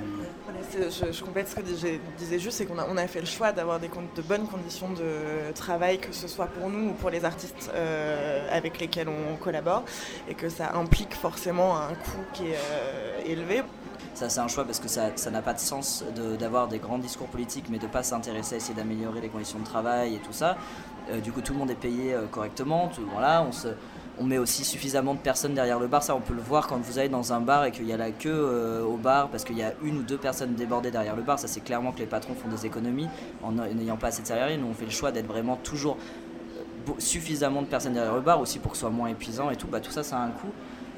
Je, 0.78 1.24
complète 1.24 1.48
ce 1.48 1.56
que 1.56 1.62
je 1.64 1.98
disais 2.18 2.38
juste, 2.38 2.58
c'est 2.58 2.66
qu'on 2.66 2.78
a, 2.78 3.02
a 3.02 3.06
fait 3.06 3.20
le 3.20 3.26
choix 3.26 3.52
d'avoir 3.52 3.80
des 3.80 3.88
de 3.88 4.22
bonnes 4.22 4.46
conditions 4.46 4.90
de 4.90 5.52
travail, 5.54 5.98
que 5.98 6.12
ce 6.12 6.28
soit 6.28 6.46
pour 6.46 6.68
nous 6.68 6.90
ou 6.90 6.92
pour 6.92 7.10
les 7.10 7.24
artistes 7.24 7.70
euh, 7.74 8.46
avec 8.50 8.78
lesquels 8.80 9.08
on 9.08 9.36
collabore, 9.36 9.84
et 10.28 10.34
que 10.34 10.48
ça 10.48 10.74
implique 10.74 11.14
forcément 11.14 11.76
un 11.76 11.94
coût 11.94 12.24
qui 12.32 12.48
est 12.48 12.56
euh, 12.56 13.20
élevé. 13.26 13.62
Ça, 14.16 14.28
c'est 14.28 14.40
un 14.40 14.48
choix 14.48 14.64
parce 14.64 14.80
que 14.80 14.88
ça 14.88 15.30
n'a 15.30 15.42
pas 15.42 15.52
de 15.52 15.60
sens 15.60 16.02
d'avoir 16.40 16.66
des 16.66 16.78
grands 16.78 16.98
discours 16.98 17.28
politiques, 17.28 17.66
mais 17.70 17.78
de 17.78 17.86
ne 17.86 17.90
pas 17.90 18.02
s'intéresser 18.02 18.54
à 18.54 18.56
essayer 18.56 18.74
d'améliorer 18.74 19.20
les 19.20 19.28
conditions 19.28 19.58
de 19.58 19.64
travail 19.64 20.14
et 20.14 20.18
tout 20.18 20.32
ça. 20.32 20.56
Euh, 21.10 21.20
du 21.20 21.30
coup, 21.32 21.42
tout 21.42 21.52
le 21.52 21.58
monde 21.58 21.70
est 21.70 21.74
payé 21.74 22.16
correctement. 22.32 22.88
Tout, 22.88 23.02
voilà, 23.12 23.44
on 23.46 23.52
se, 23.52 23.68
on 24.18 24.24
met 24.24 24.38
aussi 24.38 24.64
suffisamment 24.64 25.14
de 25.14 25.18
personnes 25.18 25.54
derrière 25.54 25.78
le 25.78 25.86
bar. 25.86 26.02
Ça, 26.02 26.14
on 26.14 26.20
peut 26.20 26.34
le 26.34 26.40
voir 26.40 26.66
quand 26.66 26.78
vous 26.78 26.98
allez 26.98 27.08
dans 27.08 27.32
un 27.32 27.40
bar 27.40 27.64
et 27.64 27.70
qu'il 27.70 27.86
y 27.86 27.92
a 27.92 27.96
la 27.96 28.10
queue 28.10 28.30
euh, 28.32 28.82
au 28.82 28.96
bar 28.96 29.28
parce 29.28 29.44
qu'il 29.44 29.58
y 29.58 29.62
a 29.62 29.72
une 29.82 29.98
ou 29.98 30.02
deux 30.02 30.16
personnes 30.16 30.54
débordées 30.54 30.90
derrière 30.90 31.16
le 31.16 31.22
bar. 31.22 31.38
Ça, 31.38 31.48
c'est 31.48 31.60
clairement 31.60 31.92
que 31.92 31.98
les 31.98 32.06
patrons 32.06 32.34
font 32.34 32.48
des 32.48 32.66
économies 32.66 33.08
en 33.42 33.52
n'ayant 33.52 33.96
pas 33.96 34.08
assez 34.08 34.22
de 34.22 34.26
salariés. 34.26 34.56
Nous, 34.56 34.66
on 34.66 34.74
fait 34.74 34.86
le 34.86 34.90
choix 34.90 35.12
d'être 35.12 35.26
vraiment 35.26 35.56
toujours 35.56 35.98
euh, 36.88 36.92
suffisamment 36.98 37.62
de 37.62 37.66
personnes 37.66 37.92
derrière 37.92 38.14
le 38.14 38.20
bar 38.22 38.40
aussi 38.40 38.58
pour 38.58 38.72
que 38.72 38.76
ce 38.76 38.82
soit 38.82 38.90
moins 38.90 39.08
épuisant 39.08 39.50
et 39.50 39.56
tout. 39.56 39.66
Bah, 39.66 39.80
tout 39.80 39.90
ça, 39.90 40.02
ça 40.02 40.18
a 40.18 40.20
un 40.20 40.30
coût. 40.30 40.50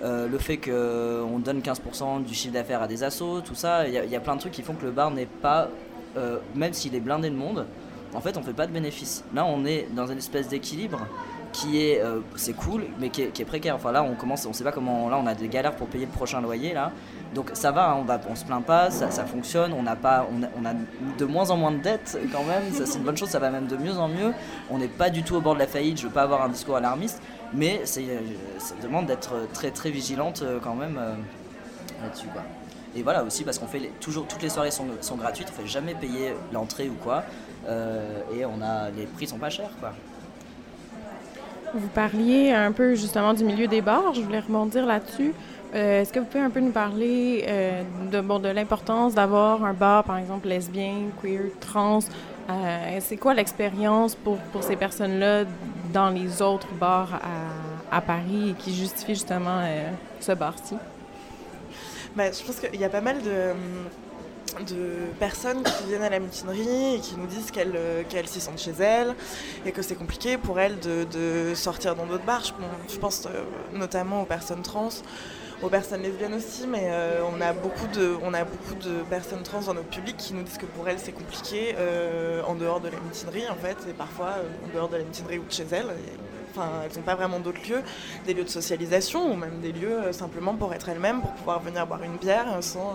Euh, 0.02 0.28
le 0.28 0.38
fait 0.38 0.58
qu'on 0.58 1.38
donne 1.38 1.60
15% 1.60 2.24
du 2.24 2.34
chiffre 2.34 2.54
d'affaires 2.54 2.82
à 2.82 2.88
des 2.88 3.02
assos, 3.02 3.40
tout 3.40 3.54
ça, 3.54 3.88
il 3.88 3.94
y, 3.94 4.16
a 4.16 4.20
plein 4.20 4.36
de 4.36 4.40
trucs 4.40 4.52
qui 4.52 4.62
font 4.62 4.74
que 4.74 4.84
le 4.84 4.92
bar 4.92 5.10
n'est 5.10 5.26
pas, 5.26 5.68
même 6.54 6.72
s'il 6.72 6.94
est 6.94 7.00
blindé 7.00 7.30
de 7.30 7.34
monde, 7.34 7.66
en 8.14 8.20
fait, 8.20 8.36
on 8.36 8.42
fait 8.42 8.52
pas 8.52 8.66
de 8.66 8.72
bénéfice. 8.72 9.24
Là, 9.34 9.44
on 9.44 9.64
est 9.64 9.88
dans 9.94 10.06
une 10.06 10.18
espèce 10.18 10.48
d'équilibre 10.48 11.06
qui 11.52 11.82
est 11.82 12.00
euh, 12.00 12.20
c'est 12.36 12.52
cool 12.52 12.84
mais 12.98 13.08
qui 13.10 13.22
est, 13.22 13.44
précaire. 13.44 13.74
Enfin 13.74 13.92
là 13.92 14.02
on 14.02 14.14
commence 14.14 14.46
on 14.46 14.52
sait 14.52 14.64
pas 14.64 14.72
comment 14.72 15.08
là 15.08 15.18
on 15.22 15.26
a 15.26 15.34
des 15.34 15.48
galères 15.48 15.74
pour 15.76 15.88
payer 15.88 16.06
le 16.06 16.12
prochain 16.12 16.40
loyer 16.40 16.74
là. 16.74 16.92
Donc 17.34 17.50
ça 17.54 17.70
va 17.70 17.90
hein, 17.90 17.96
on 18.00 18.04
va 18.04 18.20
on 18.28 18.34
se 18.34 18.44
plaint 18.44 18.64
pas 18.64 18.90
ça, 18.90 19.08
fonctionne 19.24 19.72
on 19.72 19.82
n'a 19.82 19.96
pas 19.96 20.26
a, 20.64 20.74
de 21.18 21.24
moins 21.24 21.50
en 21.50 21.56
moins 21.56 21.72
de 21.72 21.78
dettes 21.78 22.18
quand 22.32 22.44
même. 22.44 22.64
C'est 22.72 22.98
une 22.98 23.04
bonne 23.04 23.16
chose 23.16 23.28
ça 23.28 23.38
va 23.38 23.50
même 23.50 23.66
de 23.66 23.76
mieux 23.76 23.96
en 23.96 24.08
mieux. 24.08 24.32
On 24.70 24.78
n'est 24.78 24.88
pas 24.88 25.10
du 25.10 25.22
tout 25.22 25.36
au 25.36 25.40
bord 25.40 25.54
de 25.54 25.60
la 25.60 25.66
faillite 25.66 25.98
je 25.98 26.06
veux 26.06 26.12
pas 26.12 26.22
avoir 26.22 26.42
un 26.42 26.48
discours 26.48 26.76
alarmiste 26.76 27.22
mais 27.52 27.82
euh, 27.98 28.18
ça 28.58 28.74
demande 28.82 29.06
d'être 29.06 29.34
très 29.52 29.70
très 29.70 29.90
vigilante 29.90 30.42
euh, 30.42 30.58
quand 30.62 30.74
même 30.74 30.98
là-dessus 32.02 32.26
et 32.96 33.02
voilà 33.02 33.22
aussi 33.22 33.44
parce 33.44 33.58
qu'on 33.58 33.66
fait 33.66 33.90
toujours 34.00 34.26
toutes 34.26 34.42
les 34.42 34.48
soirées 34.48 34.70
sont, 34.70 34.86
sont 35.00 35.16
gratuites 35.16 35.48
on 35.50 35.62
fait 35.62 35.68
jamais 35.68 35.94
payer 35.94 36.34
l'entrée 36.52 36.88
ou 36.88 36.94
quoi 36.94 37.24
et 37.68 38.44
on 38.46 38.62
a 38.62 38.90
les 38.90 39.04
prix 39.04 39.26
sont 39.26 39.38
pas 39.38 39.50
chers 39.50 39.70
quoi 39.80 39.92
vous 41.74 41.88
parliez 41.88 42.52
un 42.52 42.72
peu 42.72 42.94
justement 42.94 43.34
du 43.34 43.44
milieu 43.44 43.66
des 43.66 43.82
bars, 43.82 44.14
je 44.14 44.22
voulais 44.22 44.40
rebondir 44.40 44.86
là-dessus. 44.86 45.34
Euh, 45.74 46.00
est-ce 46.00 46.12
que 46.12 46.18
vous 46.18 46.24
pouvez 46.24 46.42
un 46.42 46.50
peu 46.50 46.60
nous 46.60 46.70
parler 46.70 47.44
euh, 47.46 47.82
de, 48.10 48.20
bon, 48.20 48.38
de 48.38 48.48
l'importance 48.48 49.14
d'avoir 49.14 49.62
un 49.64 49.74
bar, 49.74 50.04
par 50.04 50.16
exemple, 50.16 50.48
lesbien, 50.48 50.94
queer, 51.20 51.50
trans? 51.60 52.00
Euh, 52.48 52.98
c'est 53.00 53.18
quoi 53.18 53.34
l'expérience 53.34 54.14
pour, 54.14 54.38
pour 54.52 54.62
ces 54.62 54.76
personnes-là 54.76 55.44
dans 55.92 56.10
les 56.10 56.42
autres 56.42 56.72
bars 56.72 57.20
à, 57.90 58.00
Paris 58.00 58.50
et 58.50 58.54
qui 58.54 58.74
justifie 58.74 59.14
justement 59.14 59.62
ce 60.20 60.32
bar-ci? 60.32 60.74
Ben, 62.16 62.32
je 62.32 62.44
pense 62.44 62.60
qu'il 62.60 62.80
y 62.80 62.84
a 62.84 62.88
pas 62.88 63.00
mal 63.00 63.22
de 63.22 63.52
de 64.62 65.12
personnes 65.18 65.62
qui 65.62 65.88
viennent 65.88 66.02
à 66.02 66.10
la 66.10 66.18
mutinerie 66.18 66.96
et 66.96 67.00
qui 67.00 67.16
nous 67.16 67.26
disent 67.26 67.50
qu'elles 67.50 67.76
euh, 67.76 68.26
s'y 68.26 68.40
sentent 68.40 68.60
chez 68.60 68.72
elles 68.80 69.14
et 69.64 69.72
que 69.72 69.82
c'est 69.82 69.94
compliqué 69.94 70.36
pour 70.36 70.58
elles 70.58 70.78
de, 70.80 71.54
sortir 71.54 71.94
dans 71.94 72.06
d'autres 72.06 72.24
bars. 72.24 72.42
Je, 72.88 72.98
pense 72.98 73.26
euh, 73.26 73.42
notamment 73.72 74.22
aux 74.22 74.26
personnes 74.26 74.62
trans, 74.62 74.88
aux 75.62 75.68
personnes 75.68 76.02
lesbiennes 76.02 76.34
aussi, 76.34 76.66
mais 76.66 76.84
euh, 76.84 77.22
on, 77.32 77.40
a 77.40 77.52
beaucoup 77.52 77.86
de, 77.86 79.02
personnes 79.10 79.42
trans 79.42 79.60
dans 79.60 79.74
notre 79.74 79.88
public 79.88 80.16
qui 80.16 80.34
nous 80.34 80.42
disent 80.42 80.58
que 80.58 80.66
pour 80.66 80.88
elles 80.88 80.98
c'est 80.98 81.12
compliqué 81.12 81.74
en 82.46 82.54
dehors 82.54 82.80
de 82.80 82.88
la 82.88 83.00
mutinerie 83.00 83.48
en 83.48 83.56
fait, 83.56 83.76
et 83.88 83.92
parfois 83.92 84.36
en 84.64 84.74
dehors 84.74 84.88
de 84.88 84.96
la 84.96 85.04
mutinerie 85.04 85.38
ou 85.38 85.44
de 85.44 85.52
chez 85.52 85.66
elles 85.70 85.86
elles 86.84 86.96
n'ont 86.96 87.02
pas 87.02 87.14
vraiment 87.14 87.40
d'autres 87.40 87.60
lieux, 87.68 87.82
des 88.26 88.34
lieux 88.34 88.44
de 88.44 88.48
socialisation 88.48 89.32
ou 89.32 89.36
même 89.36 89.60
des 89.60 89.72
lieux 89.72 89.98
euh, 89.98 90.12
simplement 90.12 90.54
pour 90.54 90.72
être 90.74 90.88
elles-mêmes, 90.88 91.20
pour 91.20 91.32
pouvoir 91.32 91.60
venir 91.60 91.86
boire 91.86 92.02
une 92.02 92.16
bière 92.16 92.46
euh, 92.54 92.60
sans, 92.60 92.94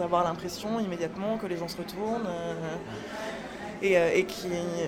avoir 0.00 0.24
l'impression 0.24 0.80
immédiatement 0.80 1.36
que 1.38 1.46
les 1.46 1.56
gens 1.56 1.68
se 1.68 1.76
retournent. 1.76 2.26
Euh, 3.82 4.10
et, 4.12 4.26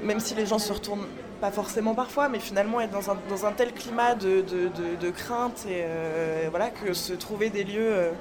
même 0.03 0.21
si 0.21 0.35
les 0.35 0.47
gens 0.47 0.59
se 0.59 0.73
retournent 0.73 1.07
pas 1.43 1.51
forcément 1.51 1.95
parfois, 1.95 2.31
mais 2.31 2.39
finalement 2.39 2.81
être 2.81 2.93
dans 2.93 3.11
un, 3.11 3.17
dans 3.29 3.45
un 3.45 3.53
tel 3.53 3.73
climat 3.73 4.15
de, 4.15 4.43
de, 4.43 5.11
crainte 5.11 5.67
et 5.69 5.85
voilà 6.51 6.71
que 6.71 6.95
se 6.95 7.13
trouver 7.13 7.51
des 7.51 7.65
lieux 7.65 8.13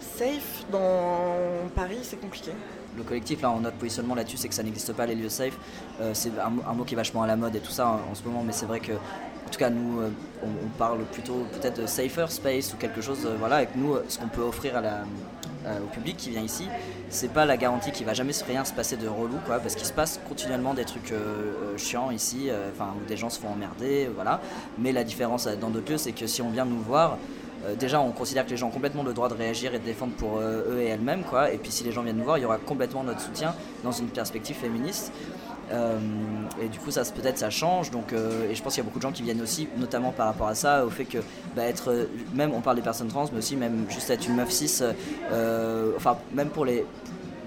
safe 0.00 0.64
dans 0.72 1.68
Paris, 1.76 1.98
c'est 2.02 2.20
compliqué 2.20 2.52
le 2.98 3.04
collectif, 3.04 3.40
là, 3.40 3.54
notre 3.60 3.76
positionnement 3.76 4.14
là-dessus, 4.14 4.36
c'est 4.36 4.48
que 4.48 4.54
ça 4.54 4.62
n'existe 4.62 4.92
pas 4.92 5.06
les 5.06 5.14
lieux 5.14 5.28
safe. 5.28 5.56
Euh, 6.00 6.10
c'est 6.12 6.32
un, 6.38 6.74
mot 6.74 6.84
qui 6.84 6.94
est 6.94 6.96
vachement 6.96 7.22
à 7.22 7.26
la 7.26 7.36
mode 7.36 7.56
et 7.56 7.60
tout 7.60 7.70
ça 7.70 8.00
en, 8.10 8.14
ce 8.14 8.22
moment, 8.24 8.42
mais 8.44 8.52
c'est 8.52 8.66
vrai 8.66 8.80
que, 8.80 8.92
en 8.92 9.50
tout 9.50 9.58
cas, 9.58 9.70
nous, 9.70 10.00
euh, 10.00 10.10
on, 10.42 10.68
parle 10.76 11.04
plutôt 11.04 11.46
peut-être 11.52 11.80
de 11.80 11.86
safer 11.86 12.30
space 12.30 12.74
ou 12.74 12.76
quelque 12.76 13.00
chose, 13.00 13.24
euh, 13.24 13.36
voilà, 13.38 13.56
avec 13.56 13.74
nous, 13.76 13.96
ce 14.08 14.18
qu'on 14.18 14.28
peut 14.28 14.42
offrir 14.42 14.76
à 14.76 14.80
la, 14.80 15.04
au 15.82 15.86
public 15.86 16.16
qui 16.16 16.30
vient 16.30 16.42
ici, 16.42 16.66
c'est 17.10 17.32
pas 17.32 17.44
la 17.44 17.56
garantie 17.56 17.92
qu'il 17.92 18.06
va 18.06 18.14
jamais 18.14 18.32
rien 18.46 18.64
se 18.64 18.72
passer 18.72 18.96
de 18.96 19.08
relou, 19.08 19.36
quoi, 19.46 19.58
parce 19.58 19.74
qu'il 19.74 19.86
se 19.86 19.92
passe 19.92 20.20
continuellement 20.28 20.74
des 20.74 20.84
trucs 20.84 21.12
chiants 21.76 22.10
ici, 22.10 22.50
enfin, 22.72 22.94
où 22.96 23.06
des 23.08 23.16
gens 23.16 23.30
se 23.30 23.38
font 23.38 23.48
emmerder, 23.48 24.08
voilà. 24.14 24.40
Mais 24.78 24.92
la 24.92 25.04
différence 25.04 25.46
dans 25.46 25.70
d'autres 25.70 25.92
lieux, 25.92 25.98
c'est 25.98 26.12
que 26.12 26.26
si 26.26 26.42
on 26.42 26.50
vient 26.50 26.64
nous 26.64 26.80
voir, 26.80 27.18
euh, 27.66 27.74
déjà, 27.74 28.00
on 28.00 28.12
considère 28.12 28.44
que 28.44 28.50
les 28.50 28.56
gens 28.56 28.68
ont 28.68 28.72
complètement 28.72 29.02
le 29.02 29.12
droit 29.12 29.28
de 29.28 29.34
réagir 29.34 29.74
et 29.74 29.78
de 29.78 29.84
défendre 29.84 30.12
pour 30.12 30.38
euh, 30.38 30.62
eux 30.70 30.80
et 30.80 30.86
elles-mêmes, 30.86 31.24
quoi. 31.24 31.52
Et 31.52 31.58
puis, 31.58 31.72
si 31.72 31.84
les 31.84 31.92
gens 31.92 32.02
viennent 32.02 32.16
nous 32.16 32.24
voir, 32.24 32.38
il 32.38 32.42
y 32.42 32.44
aura 32.44 32.58
complètement 32.58 33.02
notre 33.02 33.20
soutien 33.20 33.54
dans 33.82 33.92
une 33.92 34.08
perspective 34.08 34.56
féministe. 34.56 35.12
Et 36.62 36.68
du 36.68 36.78
coup, 36.78 36.90
ça 36.90 37.02
peut-être 37.04 37.38
ça 37.38 37.50
change. 37.50 37.90
Donc, 37.90 38.12
et 38.12 38.54
je 38.54 38.62
pense 38.62 38.74
qu'il 38.74 38.82
y 38.82 38.86
a 38.86 38.88
beaucoup 38.88 38.98
de 38.98 39.02
gens 39.02 39.12
qui 39.12 39.22
viennent 39.22 39.42
aussi, 39.42 39.68
notamment 39.76 40.12
par 40.12 40.26
rapport 40.26 40.48
à 40.48 40.54
ça, 40.54 40.84
au 40.84 40.90
fait 40.90 41.04
que 41.04 41.18
bah, 41.54 41.64
être, 41.64 42.08
même 42.34 42.52
on 42.54 42.60
parle 42.60 42.76
des 42.76 42.82
personnes 42.82 43.08
trans, 43.08 43.26
mais 43.32 43.38
aussi 43.38 43.56
même 43.56 43.86
juste 43.88 44.10
être 44.10 44.26
une 44.26 44.36
meuf 44.36 44.50
cis, 44.50 44.82
enfin 45.96 46.16
même 46.34 46.48
pour 46.48 46.64
les 46.64 46.84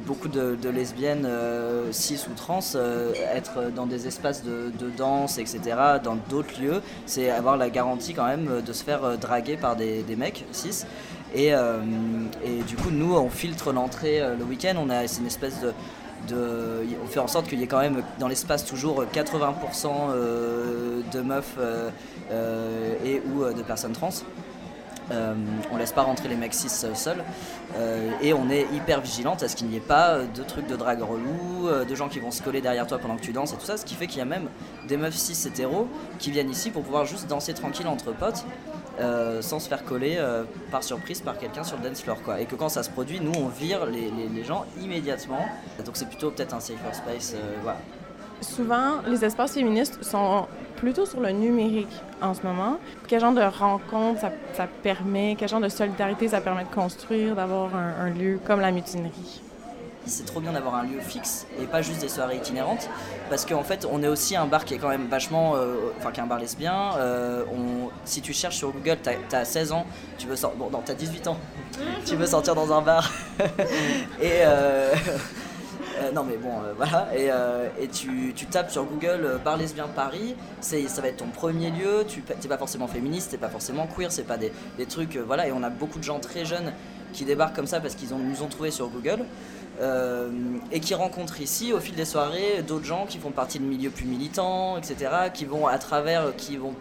beaucoup 0.06 0.28
de, 0.28 0.70
lesbiennes 0.70 1.26
euh, 1.26 1.92
cis 1.92 2.20
ou 2.30 2.34
trans 2.34 2.60
euh, 2.76 3.14
être 3.34 3.72
dans 3.74 3.86
des 3.86 4.08
espaces 4.08 4.44
de, 4.44 4.72
danse, 4.98 5.38
etc., 5.38 5.60
dans 6.04 6.18
d'autres 6.30 6.62
lieux, 6.62 6.82
c'est 7.06 7.30
avoir 7.30 7.58
la 7.58 7.70
garantie 7.70 8.14
quand 8.14 8.26
même 8.26 8.62
de 8.66 8.74
se 8.74 8.84
faire 8.84 9.04
euh, 9.04 9.16
draguer 9.16 9.58
par 9.58 9.76
des, 9.76 10.04
mecs 10.18 10.46
cis. 10.52 10.86
Et, 11.34 11.48
et, 11.48 12.62
du 12.68 12.76
coup, 12.76 12.92
nous, 12.92 13.16
on 13.16 13.30
filtre 13.30 13.72
l'entrée 13.72 14.20
le 14.38 14.44
week-end. 14.44 14.74
On 14.78 14.90
a 14.90 15.04
une 15.04 15.28
espèce 15.28 15.62
de, 15.62 15.72
on 16.32 17.08
fait 17.08 17.20
en 17.20 17.28
sorte 17.28 17.48
qu'il 17.48 17.60
y 17.60 17.64
ait 17.64 17.68
quand 17.68 17.80
même 17.80 18.04
dans 18.20 18.28
l'espace 18.28 18.66
toujours 18.66 19.04
80% 19.06 19.90
de 21.12 21.22
meufs 21.22 21.58
et 23.04 23.22
ou 23.34 23.46
de 23.54 23.62
personnes 23.64 23.94
trans. 23.94 24.12
Euh, 25.12 25.34
on 25.72 25.78
laisse 25.78 25.92
pas 25.92 26.04
rentrer 26.04 26.30
les 26.30 26.36
mecs 26.36 26.54
cis 26.54 26.70
seuls. 26.70 27.24
Euh, 27.76 28.12
et 28.22 28.34
on 28.34 28.50
est 28.50 28.66
hyper 28.74 29.02
vigilante 29.02 29.44
à 29.44 29.48
ce 29.48 29.56
qu'il 29.56 29.68
n'y 29.68 29.78
ait 29.78 29.80
pas 29.80 30.20
de 30.20 30.44
trucs 30.44 30.68
de 30.68 30.76
drague 30.76 31.02
relou, 31.02 31.68
euh, 31.68 31.86
de 31.86 31.96
gens 31.96 32.08
qui 32.08 32.20
vont 32.20 32.32
se 32.32 32.42
coller 32.42 32.62
derrière 32.62 32.88
toi 32.88 32.98
pendant 32.98 33.16
que 33.16 33.22
tu 33.22 33.34
danses 33.34 33.54
et 33.54 33.58
tout 33.58 33.66
ça. 33.66 33.78
Ce 33.78 33.86
qui 33.86 33.96
fait 33.96 34.08
qu'il 34.08 34.20
y 34.20 34.22
a 34.22 34.26
même 34.26 34.48
des 34.88 34.98
meufs 34.98 35.16
cis 35.16 35.48
hétéros 35.48 35.88
qui 36.20 36.32
viennent 36.32 36.50
ici 36.50 36.72
pour 36.72 36.84
pouvoir 36.84 37.06
juste 37.06 37.28
danser 37.28 37.54
tranquille 37.54 37.88
entre 37.88 38.12
potes. 38.14 38.46
Sans 39.42 39.60
se 39.60 39.68
faire 39.68 39.84
coller 39.84 40.20
par 40.72 40.84
surprise 40.84 41.22
par 41.22 41.38
quelqu'un 41.38 41.64
sur 41.64 41.78
le 41.78 41.84
dance 41.90 42.02
floor 42.02 42.22
quoi. 42.24 42.40
Et 42.42 42.46
que 42.46 42.56
quand 42.56 42.70
ça 42.70 42.84
se 42.84 42.90
produit, 42.90 43.20
nous 43.20 43.34
on 43.38 43.48
vire 43.48 43.86
les, 43.86 44.44
gens 44.44 44.66
immédiatement. 44.82 45.46
Donc 45.86 45.96
c'est 45.96 46.08
plutôt 46.08 46.32
peut-être 46.32 46.54
un 46.54 46.60
safer 46.60 46.94
space. 46.94 47.36
voilà. 47.64 47.80
Souvent, 48.42 49.02
les 49.06 49.24
espaces 49.24 49.54
féministes 49.54 50.04
sont 50.04 50.48
plutôt 50.78 51.06
sur 51.06 51.20
le 51.20 51.30
numérique 51.30 52.02
en 52.24 52.34
ce 52.34 52.42
moment. 52.42 52.80
Quel 53.08 53.20
genre 53.20 53.34
de 53.34 53.42
rencontre 53.42 54.20
ça, 54.54 54.68
permet, 54.82 55.36
quel 55.38 55.48
genre 55.48 55.62
de 55.62 55.70
solidarité 55.70 56.28
ça 56.28 56.42
permet 56.42 56.64
de 56.64 56.74
construire, 56.74 57.36
d'avoir 57.36 57.76
un, 57.76 58.10
lieu 58.10 58.40
comme 58.44 58.60
la 58.60 58.72
mutinerie? 58.72 59.42
C'est 60.06 60.26
trop 60.26 60.40
bien 60.40 60.52
d'avoir 60.52 60.76
un 60.76 60.84
lieu 60.84 61.00
fixe 61.00 61.46
et 61.62 61.66
pas 61.66 61.82
juste 61.82 62.02
des 62.02 62.10
soirées 62.10 62.38
itinérantes 62.38 62.90
parce 63.30 63.46
qu'en 63.46 63.64
fait 63.64 63.88
on 63.90 64.02
est 64.04 64.08
aussi 64.08 64.36
un 64.36 64.46
bar 64.46 64.66
qui 64.66 64.74
est 64.74 64.78
quand 64.78 64.90
même 64.90 65.08
vachement 65.08 65.56
euh, 65.56 65.92
enfin 66.00 66.12
qui 66.12 66.20
est 66.20 66.24
un 66.24 66.28
bar 66.28 66.40
lesbien 66.40 66.96
euh, 66.98 67.44
on, 67.52 67.90
si 68.06 68.22
tu 68.22 68.34
cherches 68.34 68.58
sur 68.58 68.72
Google 68.72 68.98
t'as 69.02 69.40
as 69.40 69.46
16 69.46 69.72
ans 69.72 69.86
tu 70.18 70.28
veux 70.28 70.36
sortir 70.36 70.58
bon 70.58 70.70
non 70.70 70.82
t'as 70.84 70.94
18 70.94 71.28
ans 71.28 71.38
tu 72.06 72.16
veux 72.16 72.26
sortir 72.26 72.56
dans 72.56 72.74
un 72.74 72.82
bar 72.82 73.12
et 74.22 74.42
euh, 74.44 74.94
euh, 76.02 76.12
non 76.12 76.24
mais 76.24 76.38
bon, 76.38 76.50
voilà. 76.78 77.10
Et, 77.16 77.88
tu, 77.88 78.34
tapes 78.50 78.72
sur 78.72 78.86
Google 78.86 79.40
Bar 79.44 79.58
lesbien 79.58 79.88
Paris, 79.88 80.36
ça 80.62 80.78
va 81.02 81.08
être 81.08 81.18
ton 81.18 81.28
premier 81.28 81.70
lieu. 81.70 82.06
Tu 82.08 82.24
n'es 82.28 82.48
pas 82.48 82.58
forcément 82.58 82.88
féministe, 82.88 83.32
t'es 83.32 83.38
pas 83.38 83.50
forcément 83.50 83.88
queer, 83.88 84.12
c'est 84.12 84.24
pas 84.24 84.38
des, 84.38 84.52
trucs. 84.88 85.18
voilà, 85.18 85.48
et 85.48 85.52
on 85.52 85.64
a 85.64 85.70
beaucoup 85.70 86.00
de 86.00 86.04
gens 86.04 86.20
très 86.20 86.46
jeunes 86.46 86.74
qui 87.14 87.26
débarquent 87.26 87.56
comme 87.56 87.68
ça 87.68 87.80
parce 87.80 87.96
qu'ils 87.96 88.10
nous 88.10 88.42
ont 88.42 88.48
trouvé 88.48 88.72
sur 88.72 88.88
Google. 88.88 89.26
Euh, 89.82 90.30
et 90.72 90.80
qui 90.80 90.94
rencontrent 90.94 91.42
ici 91.42 91.74
au 91.74 91.80
fil 91.80 91.96
des 91.96 92.06
soirées 92.06 92.62
d'autres 92.68 92.86
gens 92.86 93.08
qui 93.08 93.18
font 93.18 93.32
partie 93.32 93.58
de 93.58 93.64
milieux 93.64 93.90
plus 93.90 94.06
militants, 94.06 94.78
etc., 94.78 95.10
qui 95.34 95.46
vont 95.46 95.66
à 95.66 95.80
travers, 95.80 96.36
qui 96.36 96.56
vont 96.58 96.76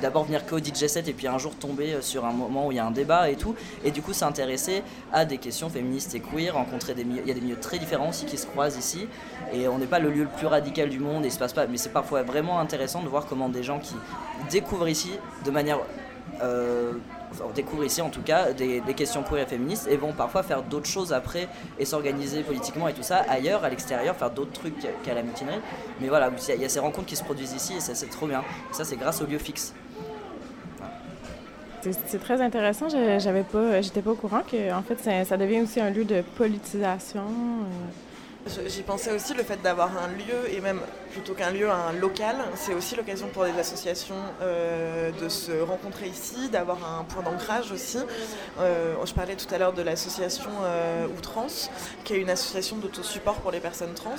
d'abord 0.00 0.24
venir 0.24 0.46
qu'au 0.46 0.58
DJ 0.58 0.86
set 0.86 1.08
et 1.08 1.12
puis 1.12 1.26
un 1.26 1.36
jour 1.36 1.54
tomber 1.54 2.00
sur 2.00 2.24
un 2.24 2.32
moment 2.32 2.68
où 2.68 2.72
il 2.72 2.76
y 2.76 2.78
a 2.78 2.86
un 2.86 2.90
débat 2.90 3.28
et 3.28 3.36
tout, 3.36 3.54
et 3.84 3.90
du 3.90 4.00
coup 4.00 4.14
s'intéresser 4.14 4.82
à 5.12 5.26
des 5.26 5.36
questions 5.36 5.68
féministes 5.68 6.14
et 6.14 6.20
queer, 6.20 6.54
rencontrer 6.54 6.94
des 6.94 7.04
milieux, 7.04 7.22
il 7.22 7.28
y 7.28 7.32
a 7.32 7.34
des 7.34 7.42
milieux 7.42 7.60
très 7.60 7.78
différents 7.78 8.08
aussi 8.08 8.24
qui 8.24 8.38
se 8.38 8.46
croisent 8.46 8.78
ici, 8.78 9.08
et 9.52 9.68
on 9.68 9.76
n'est 9.76 9.86
pas 9.86 9.98
le 9.98 10.10
lieu 10.10 10.22
le 10.22 10.30
plus 10.30 10.46
radical 10.46 10.88
du 10.88 11.00
monde, 11.00 11.24
et 11.24 11.28
il 11.28 11.32
se 11.32 11.38
passe 11.38 11.52
pas, 11.52 11.66
mais 11.66 11.76
c'est 11.76 11.92
parfois 11.92 12.22
vraiment 12.22 12.60
intéressant 12.60 13.02
de 13.02 13.08
voir 13.08 13.26
comment 13.26 13.50
des 13.50 13.62
gens 13.62 13.78
qui 13.78 13.94
découvrent 14.50 14.88
ici 14.88 15.10
de 15.44 15.50
manière 15.50 15.80
euh, 16.42 16.92
on 17.44 17.52
découvre 17.52 17.84
ici 17.84 18.00
en 18.00 18.10
tout 18.10 18.22
cas 18.22 18.52
des, 18.52 18.80
questions 18.96 19.22
queer 19.22 19.40
et 19.40 19.46
féministes 19.46 19.86
et 19.88 19.96
vont 19.96 20.12
parfois 20.12 20.42
faire 20.42 20.62
d'autres 20.62 20.86
choses 20.86 21.12
après 21.12 21.48
et 21.78 21.84
s'organiser 21.84 22.42
politiquement 22.42 22.88
et 22.88 22.92
tout 22.92 23.02
ça 23.02 23.18
ailleurs, 23.28 23.64
à 23.64 23.68
l'extérieur, 23.68 24.16
faire 24.16 24.30
d'autres 24.30 24.52
trucs 24.52 24.74
qu'à 25.04 25.14
la 25.14 25.22
mutinerie. 25.22 25.60
Mais 26.00 26.08
voilà, 26.08 26.30
il 26.48 26.60
y 26.60 26.64
a 26.64 26.68
ces 26.68 26.80
rencontres 26.80 27.06
qui 27.06 27.16
se 27.16 27.24
produisent 27.24 27.54
ici 27.54 27.74
et 27.76 27.80
ça 27.80 27.94
c'est 27.94 28.06
trop 28.06 28.26
bien. 28.26 28.42
ça 28.72 28.84
c'est 28.84 28.96
grâce 28.96 29.20
au 29.22 29.26
lieu 29.26 29.38
fixe. 29.38 29.74
C'est 31.82 32.20
très 32.20 32.40
intéressant. 32.40 32.88
J'avais 32.88 33.44
pas, 33.44 33.80
j'étais 33.80 34.02
pas 34.02 34.10
au 34.10 34.16
courant 34.16 34.42
que 34.42 34.72
en 34.72 34.82
fait 34.82 35.24
ça, 35.24 35.36
devient 35.36 35.60
aussi 35.60 35.80
un 35.80 35.90
lieu 35.90 36.04
de 36.04 36.22
politisation. 36.36 37.22
Euh. 37.22 38.62
J'y 38.66 38.82
pensais 38.82 39.12
aussi, 39.12 39.34
le 39.34 39.42
fait 39.42 39.60
d'avoir 39.62 39.90
un 39.98 40.08
lieu, 40.08 40.56
et 40.56 40.60
même 40.60 40.80
plutôt 41.10 41.34
qu'un 41.34 41.50
lieu, 41.50 41.70
un 41.70 41.92
local, 41.92 42.36
c'est 42.54 42.74
aussi 42.74 42.96
l'occasion 42.96 43.28
pour 43.28 43.44
les 43.44 43.58
associations 43.58 44.16
euh, 44.42 45.10
de 45.20 45.28
se 45.28 45.52
rencontrer 45.60 46.06
ici, 46.06 46.48
d'avoir 46.48 46.78
un 46.98 47.04
point 47.04 47.22
d'ancrage 47.22 47.72
aussi. 47.72 47.98
Euh, 48.60 48.94
je 49.04 49.14
parlais 49.14 49.36
tout 49.36 49.52
à 49.54 49.58
l'heure 49.58 49.72
de 49.72 49.82
l'association 49.82 50.50
euh, 50.62 51.06
Outrance, 51.16 51.70
qui 52.04 52.14
est 52.14 52.18
une 52.18 52.30
association 52.30 52.76
d'autosupport 52.76 53.36
pour 53.36 53.50
les 53.50 53.60
personnes 53.60 53.94
trans, 53.94 54.14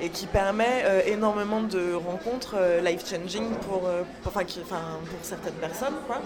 et 0.00 0.10
qui 0.10 0.26
permet 0.26 0.84
énormément 1.06 1.62
de 1.62 1.94
rencontres 1.94 2.56
life-changing 2.82 3.50
pour, 3.66 3.82
pour, 4.22 4.32
enfin, 4.32 4.44
pour 5.08 5.18
certaines 5.22 5.54
personnes. 5.54 5.94
Quoi. 6.06 6.20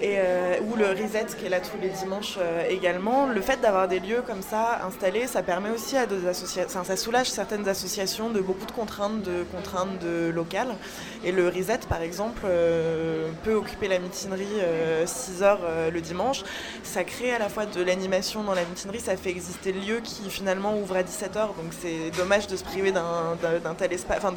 Et, 0.00 0.18
ou 0.62 0.76
le 0.76 0.88
Reset, 0.88 1.26
qui 1.38 1.46
est 1.46 1.48
là 1.48 1.60
tous 1.60 1.78
les 1.80 1.88
dimanches 1.88 2.38
également. 2.68 3.26
Le 3.26 3.40
fait 3.40 3.60
d'avoir 3.60 3.88
des 3.88 4.00
lieux 4.00 4.22
comme 4.26 4.42
ça 4.42 4.84
installés, 4.86 5.26
ça 5.26 5.42
permet 5.42 5.70
aussi 5.70 5.96
à 5.96 6.06
des 6.06 6.26
associations 6.26 6.46
ça 6.84 6.96
soulage 6.96 7.30
certaines 7.30 7.68
associations 7.68 8.30
de 8.30 8.40
beaucoup 8.40 8.66
de 8.66 8.72
contraintes, 8.72 9.22
de 9.22 9.42
contraintes 9.44 9.55
de 10.00 10.30
locales. 10.30 10.74
Et 11.24 11.32
le 11.32 11.48
Reset, 11.48 11.80
par 11.88 12.02
exemple, 12.02 12.42
euh, 12.44 13.30
peut 13.44 13.54
occuper 13.54 13.88
la 13.88 13.98
mutinerie 13.98 14.44
6 15.04 15.42
euh, 15.42 15.44
heures 15.44 15.60
euh, 15.64 15.90
le 15.90 16.00
dimanche. 16.00 16.42
Ça 16.82 17.04
crée 17.04 17.32
à 17.32 17.38
la 17.38 17.48
fois 17.48 17.66
de 17.66 17.82
l'animation 17.82 18.42
dans 18.42 18.54
la 18.54 18.64
mutinerie, 18.64 19.00
ça 19.00 19.16
fait 19.16 19.30
exister 19.30 19.72
lieu 19.72 20.00
qui 20.02 20.30
finalement 20.30 20.78
ouvre 20.78 20.96
à 20.96 21.02
17 21.02 21.36
heures. 21.36 21.54
Donc 21.54 21.72
c'est 21.80 22.10
dommage 22.16 22.46
de 22.46 22.56
se 22.56 22.64
priver 22.64 22.92
d'un 22.92 23.74
tel 23.76 23.92
espace, 23.92 24.18
enfin 24.18 24.34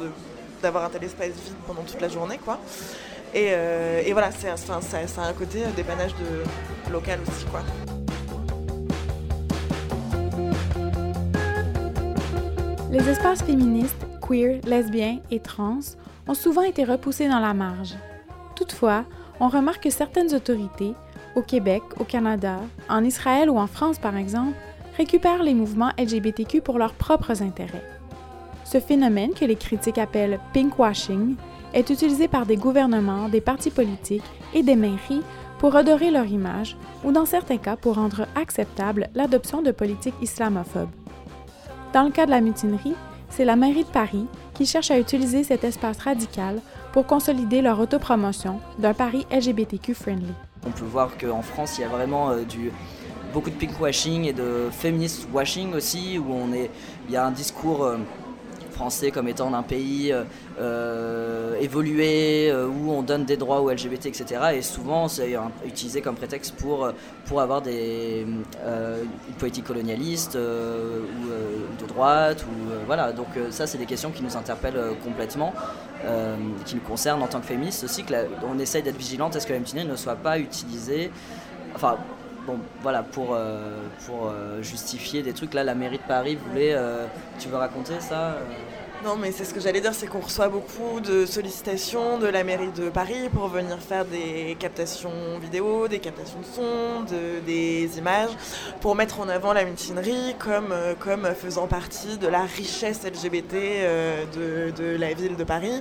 d'avoir 0.62 0.84
un 0.84 0.90
tel 0.90 1.04
espace 1.04 1.28
vide 1.28 1.54
pendant 1.66 1.82
toute 1.82 2.00
la 2.00 2.08
journée, 2.08 2.38
quoi. 2.44 2.58
Et, 3.32 4.12
voilà, 4.12 4.30
c'est 4.32 4.48
ça, 4.56 4.80
ça, 4.80 5.22
a 5.22 5.26
un 5.26 5.32
côté 5.32 5.60
dépannage 5.76 6.12
de 6.16 6.92
local 6.92 7.20
aussi, 7.26 7.46
quoi. 7.46 7.62
Les 12.90 13.08
espaces 13.08 13.42
féministes, 13.44 14.04
queer, 14.30 14.60
lesbiens 14.64 15.18
et 15.30 15.40
trans 15.40 15.80
ont 16.28 16.34
souvent 16.34 16.62
été 16.62 16.84
repoussés 16.84 17.28
dans 17.28 17.40
la 17.40 17.54
marge. 17.54 17.94
Toutefois, 18.54 19.04
on 19.40 19.48
remarque 19.48 19.84
que 19.84 19.90
certaines 19.90 20.34
autorités, 20.34 20.94
au 21.34 21.42
Québec, 21.42 21.82
au 21.98 22.04
Canada, 22.04 22.60
en 22.88 23.04
Israël 23.04 23.50
ou 23.50 23.58
en 23.58 23.66
France 23.66 23.98
par 23.98 24.16
exemple, 24.16 24.56
récupèrent 24.96 25.42
les 25.42 25.54
mouvements 25.54 25.92
LGBTQ 25.98 26.60
pour 26.60 26.78
leurs 26.78 26.94
propres 26.94 27.42
intérêts. 27.42 27.84
Ce 28.64 28.78
phénomène, 28.78 29.34
que 29.34 29.44
les 29.44 29.56
critiques 29.56 29.98
appellent 29.98 30.38
pinkwashing, 30.52 31.34
est 31.72 31.90
utilisé 31.90 32.28
par 32.28 32.46
des 32.46 32.56
gouvernements, 32.56 33.28
des 33.28 33.40
partis 33.40 33.70
politiques 33.70 34.24
et 34.54 34.62
des 34.62 34.76
mairies 34.76 35.22
pour 35.58 35.72
redorer 35.72 36.10
leur 36.10 36.26
image 36.26 36.76
ou 37.04 37.12
dans 37.12 37.26
certains 37.26 37.58
cas 37.58 37.76
pour 37.76 37.94
rendre 37.96 38.26
acceptable 38.34 39.08
l'adoption 39.14 39.62
de 39.62 39.70
politiques 39.70 40.14
islamophobes. 40.22 40.90
Dans 41.92 42.04
le 42.04 42.10
cas 42.10 42.26
de 42.26 42.30
la 42.30 42.40
mutinerie, 42.40 42.94
c'est 43.30 43.44
la 43.44 43.56
mairie 43.56 43.84
de 43.84 43.88
Paris 43.88 44.26
qui 44.54 44.66
cherche 44.66 44.90
à 44.90 44.98
utiliser 44.98 45.44
cet 45.44 45.64
espace 45.64 45.98
radical 45.98 46.60
pour 46.92 47.06
consolider 47.06 47.62
leur 47.62 47.80
autopromotion 47.80 48.60
d'un 48.78 48.94
Paris 48.94 49.26
LGBTQ 49.30 49.94
friendly. 49.94 50.32
On 50.66 50.70
peut 50.70 50.84
voir 50.84 51.16
qu'en 51.16 51.42
France, 51.42 51.78
il 51.78 51.82
y 51.82 51.84
a 51.84 51.88
vraiment 51.88 52.30
euh, 52.30 52.42
beaucoup 53.32 53.50
de 53.50 53.54
pinkwashing 53.54 54.24
et 54.24 54.32
de 54.32 54.68
feminist 54.70 55.26
washing 55.32 55.72
aussi, 55.74 56.18
où 56.18 56.32
on 56.32 56.52
est, 56.52 56.70
il 57.08 57.14
y 57.14 57.16
a 57.16 57.24
un 57.24 57.30
discours 57.30 57.84
euh, 57.84 57.96
comme 59.12 59.28
étant 59.28 59.52
un 59.52 59.62
pays 59.62 60.12
euh, 60.12 60.24
euh, 60.58 61.54
évolué, 61.60 62.50
euh, 62.50 62.66
où 62.66 62.92
on 62.92 63.02
donne 63.02 63.24
des 63.24 63.36
droits 63.36 63.60
aux 63.60 63.70
LGBT, 63.70 64.06
etc. 64.06 64.24
Et 64.54 64.62
souvent, 64.62 65.08
c'est 65.08 65.36
utilisé 65.66 66.00
comme 66.00 66.16
prétexte 66.16 66.54
pour, 66.56 66.90
pour 67.26 67.40
avoir 67.40 67.62
des, 67.62 68.26
une 68.26 69.34
politique 69.38 69.64
colonialiste 69.64 70.34
ou 70.34 71.82
de 71.82 71.86
droite. 71.86 72.44
Ou, 72.44 72.72
voilà. 72.86 73.12
Donc 73.12 73.28
ça, 73.50 73.66
c'est 73.66 73.78
des 73.78 73.86
questions 73.86 74.10
qui 74.10 74.22
nous 74.22 74.36
interpellent 74.36 74.96
complètement, 75.04 75.52
qui 76.64 76.74
nous 76.76 76.80
concernent 76.80 77.22
en 77.22 77.28
tant 77.28 77.40
que 77.40 77.46
féministes 77.46 77.84
aussi, 77.84 78.04
que 78.04 78.14
on 78.50 78.58
essaye 78.58 78.82
d'être 78.82 78.98
vigilante 78.98 79.36
à 79.36 79.40
ce 79.40 79.46
que 79.46 79.52
la 79.52 79.58
mutinerie 79.58 79.86
ne 79.86 79.96
soit 79.96 80.16
pas 80.16 80.38
utilisée. 80.38 81.10
Enfin, 81.74 81.98
bon, 82.46 82.58
voilà, 82.82 83.02
pour, 83.02 83.36
pour 84.06 84.32
justifier 84.60 85.22
des 85.22 85.32
trucs. 85.32 85.54
Là, 85.54 85.64
la 85.64 85.74
mairie 85.74 85.98
de 85.98 86.02
Paris 86.02 86.36
voulait. 86.36 86.76
tu 87.38 87.48
veux 87.48 87.56
raconter 87.56 88.00
ça 88.00 88.36
Non, 89.02 89.16
mais 89.16 89.32
c'est 89.32 89.46
ce 89.46 89.54
que 89.54 89.60
j'allais 89.60 89.80
dire, 89.80 89.94
c'est 89.94 90.06
qu'on 90.06 90.20
reçoit 90.20 90.50
beaucoup 90.50 91.00
de 91.00 91.24
sollicitations 91.24 92.18
de 92.18 92.26
la 92.26 92.44
mairie 92.44 92.70
de 92.76 92.90
Paris 92.90 93.30
pour 93.32 93.48
venir 93.48 93.78
faire 93.78 94.04
des 94.04 94.58
captations 94.60 95.10
vidéo, 95.40 95.88
des 95.88 96.00
captations 96.00 96.40
de 96.40 96.44
son, 96.44 97.16
des 97.46 97.88
images, 97.96 98.28
pour 98.82 98.94
mettre 98.94 99.20
en 99.20 99.30
avant 99.30 99.54
la 99.54 99.64
mutinerie 99.64 100.36
comme, 100.38 100.72
euh, 100.72 100.94
comme 100.94 101.24
faisant 101.34 101.66
partie 101.66 102.18
de 102.18 102.28
la 102.28 102.42
richesse 102.42 103.00
LGBT 103.06 103.54
euh, 103.54 104.24
de, 104.34 104.82
de, 104.82 104.96
la 104.98 105.14
ville 105.14 105.34
de 105.34 105.44
Paris, 105.44 105.80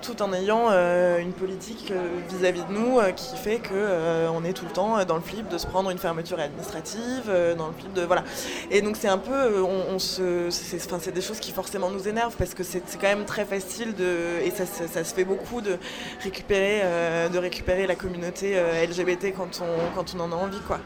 tout 0.00 0.22
en 0.22 0.32
ayant 0.32 0.68
euh, 0.70 1.18
une 1.18 1.32
politique 1.32 1.92
vis-à-vis 2.28 2.62
de 2.62 2.72
nous 2.72 3.00
qui 3.16 3.36
fait 3.36 3.58
qu'on 3.58 4.40
on 4.40 4.44
est 4.44 4.52
tout 4.52 4.64
le 4.64 4.72
temps 4.72 5.04
dans 5.04 5.16
le 5.16 5.22
flip 5.22 5.48
de 5.48 5.58
se 5.58 5.66
prendre 5.66 5.90
une 5.90 5.98
fermeture 5.98 6.38
administrative, 6.38 7.32
dans 7.58 7.66
le 7.66 7.72
flip 7.72 7.92
de... 7.94 8.02
Voilà. 8.02 8.22
Et 8.70 8.80
donc 8.80 8.96
c'est 8.96 9.08
un 9.08 9.18
peu... 9.18 9.60
On, 9.60 9.98
c'est 9.98 11.12
des 11.12 11.20
choses 11.20 11.40
qui 11.40 11.50
forcément 11.50 11.90
nous 11.90 12.06
énervent 12.06 12.36
parce 12.38 12.54
que 12.54 12.59
c'est 12.62 12.82
quand 13.00 13.08
même 13.08 13.24
très 13.24 13.44
facile 13.44 13.94
de, 13.94 14.40
et 14.42 14.50
ça, 14.50 14.66
se 14.66 15.14
fait 15.14 15.24
beaucoup 15.24 15.60
de 15.60 15.78
récupérer, 16.22 16.80
euh, 16.82 17.28
de 17.28 17.38
récupérer 17.38 17.86
la 17.86 17.94
communauté 17.94 18.52
euh, 18.56 18.84
LGBT 18.86 19.34
quand 19.36 19.60
on, 19.62 19.94
quand 19.94 20.14
on 20.16 20.20
en 20.20 20.32
a 20.32 20.36
envie. 20.36 20.60
Quoi. 20.66 20.80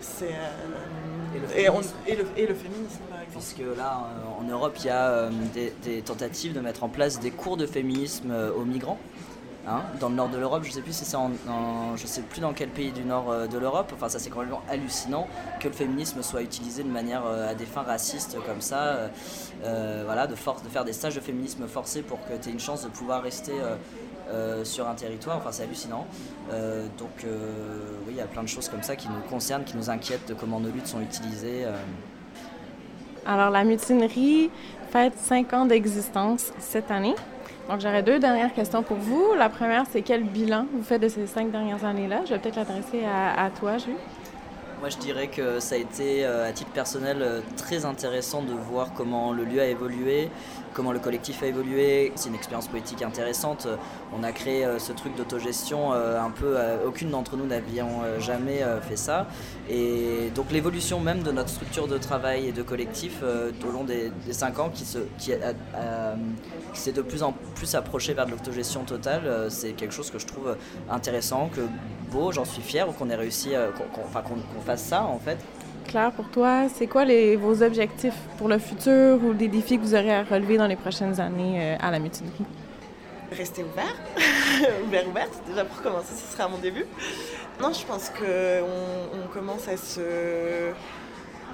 C'est, 0.00 0.26
euh, 0.26 1.36
et, 1.56 2.14
le 2.16 2.24
et, 2.36 2.46
le, 2.46 2.54
féminisme, 2.54 3.00
par 3.08 3.20
exemple. 3.20 3.34
Parce 3.34 3.52
que 3.52 3.76
là, 3.76 4.08
en 4.38 4.44
Europe, 4.44 4.76
il 4.80 4.86
y 4.86 4.90
a 4.90 5.30
des, 5.54 5.72
des, 5.82 6.02
tentatives 6.02 6.52
de 6.52 6.60
mettre 6.60 6.84
en 6.84 6.88
place 6.88 7.20
des 7.20 7.30
cours 7.30 7.56
de 7.56 7.66
féminisme 7.66 8.34
aux 8.56 8.64
migrants. 8.64 8.98
Hein, 9.68 9.82
dans 10.00 10.08
le 10.08 10.14
nord 10.14 10.30
de 10.30 10.38
l'Europe. 10.38 10.62
Je 10.64 10.70
sais 10.70 10.80
plus 10.80 10.94
si 10.94 11.04
c'est 11.04 11.16
en, 11.16 11.30
je 11.96 12.06
sais 12.06 12.22
plus 12.22 12.40
dans 12.40 12.54
quel 12.54 12.70
pays 12.70 12.92
du 12.92 13.04
nord 13.04 13.30
euh, 13.30 13.46
de 13.46 13.58
l'Europe. 13.58 13.92
Enfin, 13.94 14.08
ça 14.08 14.18
c'est 14.18 14.30
complètement 14.30 14.62
hallucinant 14.70 15.28
que 15.60 15.68
le 15.68 15.74
féminisme 15.74 16.22
soit 16.22 16.40
utilisé 16.40 16.82
de 16.82 16.88
manière 16.88 17.26
euh, 17.26 17.50
à 17.50 17.54
des 17.54 17.66
fins 17.66 17.82
racistes 17.82 18.38
comme 18.46 18.62
ça. 18.62 19.10
Euh, 19.64 20.02
voilà, 20.06 20.26
de 20.26 20.34
force, 20.34 20.62
de 20.62 20.68
faire 20.68 20.84
des 20.84 20.94
stages 20.94 21.14
de 21.14 21.20
féminisme 21.20 21.66
forcés 21.66 22.00
pour 22.00 22.18
que 22.24 22.32
tu 22.40 22.48
aies 22.48 22.52
une 22.52 22.60
chance 22.60 22.82
de 22.84 22.88
pouvoir 22.88 23.22
rester 23.22 23.52
sur 24.62 24.88
un 24.88 24.94
territoire. 24.94 25.36
Enfin, 25.36 25.50
c'est 25.50 25.64
hallucinant. 25.64 26.06
donc, 26.98 27.10
oui, 27.24 28.10
il 28.10 28.16
y 28.16 28.20
a 28.20 28.26
plein 28.26 28.42
de 28.42 28.48
choses 28.48 28.68
comme 28.68 28.82
ça 28.82 28.96
qui 28.96 29.08
nous 29.08 29.20
concernent, 29.28 29.64
qui 29.64 29.76
nous 29.76 29.90
inquiètent 29.90 30.28
de 30.28 30.34
comment 30.34 30.60
nos 30.60 30.70
luttes 30.70 30.86
sont 30.86 31.00
utilisées. 31.00 31.66
Alors, 33.26 33.50
la 33.50 33.64
mutinerie 33.64 34.50
fête 34.90 35.18
5 35.18 35.52
ans 35.52 35.66
d'existence 35.66 36.52
cette 36.58 36.90
année. 36.90 37.14
Donc, 37.70 37.80
j'aurais 37.80 38.02
deux 38.02 38.18
dernières 38.18 38.52
questions 38.52 38.82
pour 38.82 38.96
vous. 38.96 39.32
La 39.38 39.48
première, 39.48 39.84
c'est 39.88 40.02
quel 40.02 40.24
bilan 40.24 40.66
vous 40.72 40.82
faites 40.82 41.00
de 41.00 41.06
ces 41.06 41.28
cinq 41.28 41.52
dernières 41.52 41.84
années-là? 41.84 42.22
Je 42.24 42.34
vais 42.34 42.40
peut-être 42.40 42.56
l'adresser 42.56 43.04
à, 43.04 43.48
toi, 43.60 43.78
Jules. 43.78 43.94
Moi, 44.80 44.88
je 44.88 44.96
dirais 44.96 45.28
que 45.28 45.60
ça 45.60 45.74
a 45.74 45.78
été, 45.78 46.24
euh, 46.24 46.48
à 46.48 46.52
titre 46.52 46.70
personnel, 46.70 47.18
euh, 47.20 47.40
très 47.58 47.84
intéressant 47.84 48.40
de 48.40 48.54
voir 48.54 48.94
comment 48.94 49.30
le 49.30 49.44
lieu 49.44 49.60
a 49.60 49.66
évolué, 49.66 50.30
comment 50.72 50.90
le 50.90 50.98
collectif 50.98 51.42
a 51.42 51.46
évolué. 51.48 52.12
C'est 52.14 52.30
une 52.30 52.34
expérience 52.34 52.66
politique 52.66 53.02
intéressante. 53.02 53.68
On 54.18 54.22
a 54.22 54.32
créé 54.32 54.64
euh, 54.64 54.78
ce 54.78 54.92
truc 54.92 55.14
d'autogestion 55.16 55.92
un 55.92 56.30
peu. 56.30 56.56
aucune 56.86 57.10
d'entre 57.10 57.36
nous 57.36 57.46
n'avions 57.46 58.00
jamais 58.20 58.64
fait 58.88 58.96
ça. 58.96 59.26
Et 59.68 60.30
donc, 60.34 60.50
l'évolution 60.50 60.98
même 60.98 61.22
de 61.22 61.30
notre 61.30 61.50
structure 61.50 61.86
de 61.86 61.98
travail 61.98 62.48
et 62.48 62.52
de 62.52 62.62
collectif 62.62 63.22
au 63.22 63.72
long 63.72 63.84
des, 63.84 64.10
cinq 64.30 64.58
ans 64.58 64.70
qui, 64.72 64.84
qui, 65.18 65.32
s'est 66.72 66.92
de 66.92 67.02
plus 67.02 67.22
en 67.22 67.34
plus 67.54 67.74
approché 67.74 68.14
vers 68.14 68.26
de 68.26 68.30
l'autogestion 68.30 68.84
totale, 68.84 69.48
c'est 69.50 69.72
quelque 69.72 69.92
chose 69.92 70.10
que 70.10 70.18
je 70.18 70.26
trouve 70.26 70.56
intéressant, 70.88 71.50
que 71.54 71.60
beau, 72.10 72.32
j'en 72.32 72.44
suis 72.44 72.62
fier, 72.62 72.86
qu'on 72.98 73.10
ait 73.10 73.16
réussi, 73.16 73.50
qu'on 73.94 74.60
fasse 74.70 74.84
ça 74.84 75.02
en 75.02 75.18
fait. 75.18 75.38
Claire, 75.88 76.12
pour 76.12 76.28
toi, 76.28 76.68
c'est 76.72 76.86
quoi 76.86 77.04
les, 77.04 77.34
vos 77.34 77.62
objectifs 77.62 78.20
pour 78.38 78.48
le 78.48 78.58
futur 78.58 79.18
ou 79.24 79.34
des 79.34 79.48
défis 79.48 79.76
que 79.78 79.82
vous 79.82 79.94
aurez 79.94 80.14
à 80.14 80.22
relever 80.22 80.56
dans 80.56 80.68
les 80.68 80.76
prochaines 80.76 81.18
années 81.18 81.58
euh, 81.58 81.76
à 81.80 81.90
la 81.90 81.98
mutinerie? 81.98 82.44
Rester 83.32 83.64
ouvert, 83.64 83.96
ouvert, 84.86 85.08
ouverte, 85.08 85.32
déjà 85.48 85.64
pour 85.64 85.82
commencer, 85.82 86.14
ce 86.14 86.32
sera 86.32 86.48
mon 86.48 86.58
début. 86.58 86.84
Non, 87.60 87.72
je 87.72 87.84
pense 87.84 88.10
qu'on 88.10 89.18
on 89.24 89.26
commence 89.32 89.66
à 89.66 89.76
se, 89.76 90.70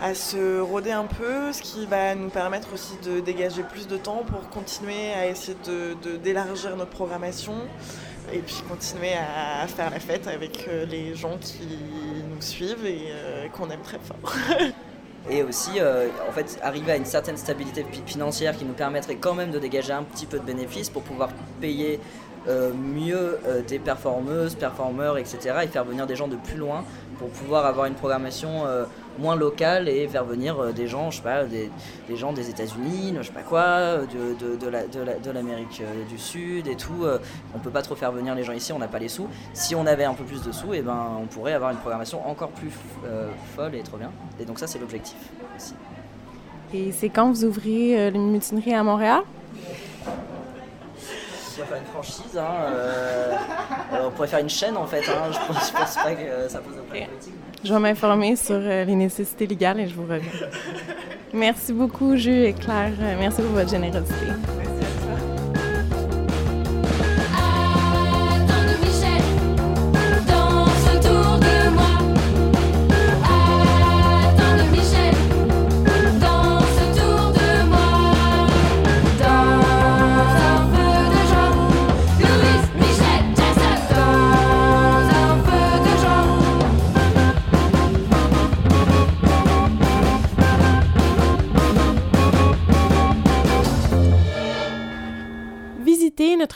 à 0.03 0.15
se 0.15 0.61
rôder 0.61 0.93
un 0.93 1.05
peu, 1.05 1.53
ce 1.53 1.63
qui 1.63 1.87
va 1.87 2.15
nous 2.15 2.29
permettre 2.29 2.73
aussi 2.75 2.95
de 3.05 3.21
dégager 3.21 3.63
plus 3.63 3.89
de 3.89 3.97
temps 3.97 4.23
pour 4.27 4.49
continuer 4.51 5.13
à 5.15 5.29
essayer 5.29 5.57
d'élargir 5.65 6.11
de, 6.13 6.17
d'élargir 6.17 6.77
notre 6.77 6.91
programmation, 6.91 7.55
et 8.33 8.39
puis 8.39 8.57
continuer 8.69 9.13
à 9.15 9.67
faire 9.67 9.91
la 9.91 10.01
fête 10.01 10.27
avec 10.27 10.67
euh, 10.69 10.85
les 10.87 11.15
gens 11.15 11.37
qui 11.41 11.69
nous 12.37 12.43
suivent 12.43 12.87
et 12.87 13.09
euh, 13.11 13.49
qu'on 13.49 13.71
aime 13.71 13.81
très 13.83 13.99
fort. 13.99 14.35
et 15.31 15.43
aussi 15.43 15.81
euh, 15.81 16.09
en 16.29 16.33
fait 16.33 16.59
arriver 16.63 16.93
à 16.93 16.97
une 16.97 17.05
certaine 17.05 17.37
stabilité 17.37 17.85
financière 18.07 18.57
qui 18.57 18.65
nous 18.65 18.75
permettrait 18.75 19.17
quand 19.17 19.35
même 19.35 19.51
de 19.51 19.59
dégager 19.59 19.93
un 19.93 20.05
petit 20.05 20.27
peu 20.27 20.39
de 20.39 20.45
bénéfices 20.45 20.89
pour 20.89 21.03
pouvoir 21.03 21.31
payer 21.61 21.99
mieux 22.49 23.39
des 23.67 23.79
performeuses, 23.79 24.55
performeurs, 24.55 25.19
etc. 25.19 25.39
et 25.65 25.67
faire 25.67 25.85
venir 25.85 26.07
des 26.07 26.17
gens 26.17 26.29
de 26.29 26.37
plus 26.37 26.57
loin 26.57 26.85
pour 27.19 27.29
pouvoir 27.31 27.67
avoir 27.67 27.87
une 27.87 27.95
programmation 27.95 28.65
moins 29.19 29.37
local 29.37 29.89
et 29.89 30.07
faire 30.09 30.25
venir 30.25 30.59
euh, 30.59 30.73
des 30.73 30.87
gens, 30.87 31.11
je 31.11 31.19
sais 31.19 31.23
pas, 31.23 31.45
des, 31.45 31.71
gens 32.17 32.33
des 32.33 32.51
États-Unis, 32.51 33.15
je 33.17 33.23
sais 33.23 33.33
pas 33.33 33.43
quoi, 33.43 33.99
de, 34.07 35.31
l'Amérique 35.31 35.83
euh, 35.83 36.05
du 36.09 36.19
Sud 36.19 36.67
et 36.67 36.77
tout. 36.77 37.05
Euh, 37.05 37.19
on 37.55 37.59
peut 37.59 37.71
pas 37.71 37.83
trop 37.83 37.95
faire 37.95 38.13
venir 38.13 38.35
les 38.35 38.45
gens 38.45 38.53
ici, 38.53 38.73
on 38.73 38.79
n'a 38.79 38.89
pas 38.89 38.99
les 38.99 39.09
sous. 39.09 39.29
Si 39.53 39.75
on 39.75 39.87
avait 39.87 40.05
un 40.05 40.15
peu 40.15 40.25
plus 40.25 40.43
de 40.43 40.53
sous, 40.53 40.75
et 40.75 40.79
eh 40.79 40.83
ben, 40.83 41.19
on 41.21 41.27
pourrait 41.27 41.55
avoir 41.55 41.71
une 41.71 41.79
programmation 41.79 42.27
encore 42.29 42.51
plus 42.51 42.71
folle 43.55 43.75
et 43.75 43.83
trop 43.83 43.97
bien. 43.97 44.11
Et 44.41 44.45
donc 44.45 44.59
ça, 44.59 44.67
c'est 44.67 44.79
l'objectif 44.79 45.17
aussi. 45.57 45.75
Et 46.75 46.93
c'est 46.93 47.09
quand 47.09 47.31
vous 47.31 47.45
ouvrez 47.45 48.09
une 48.09 48.33
mutinerie 48.33 48.75
à 48.75 48.83
Montréal? 48.83 49.23
on 49.23 49.46
pourrait 51.57 51.69
faire 51.69 51.79
une 51.79 51.93
franchise, 51.93 52.39
hein, 52.39 54.05
on 54.05 54.11
pourrait 54.11 54.29
faire 54.29 54.41
une 54.41 54.51
chaîne 54.51 54.77
en 54.77 54.87
fait. 54.87 55.03
Hein, 55.09 55.33
je, 55.33 55.39
pense, 55.47 55.71
pense 55.71 55.95
pas 55.97 56.13
que 56.13 56.49
ça 56.49 56.59
pose 56.59 56.75
un 56.79 56.83
problème. 56.83 57.09
Je 57.65 57.73
vais 57.73 57.81
m'informer 57.81 58.37
sur 58.37 58.57
euh, 58.57 58.85
les 58.85 58.95
nécessités 58.95 59.47
légales 59.47 59.81
et 59.81 59.89
je 59.89 59.95
vous 59.95 60.03
reviens. 60.03 60.31
Merci 61.33 61.73
beaucoup, 61.73 62.17
Jules 62.17 62.45
et 62.45 62.53
Claire. 62.53 62.93
Merci 63.19 63.43
pour 63.43 63.53
votre 63.53 63.71
générosité. 63.71 64.15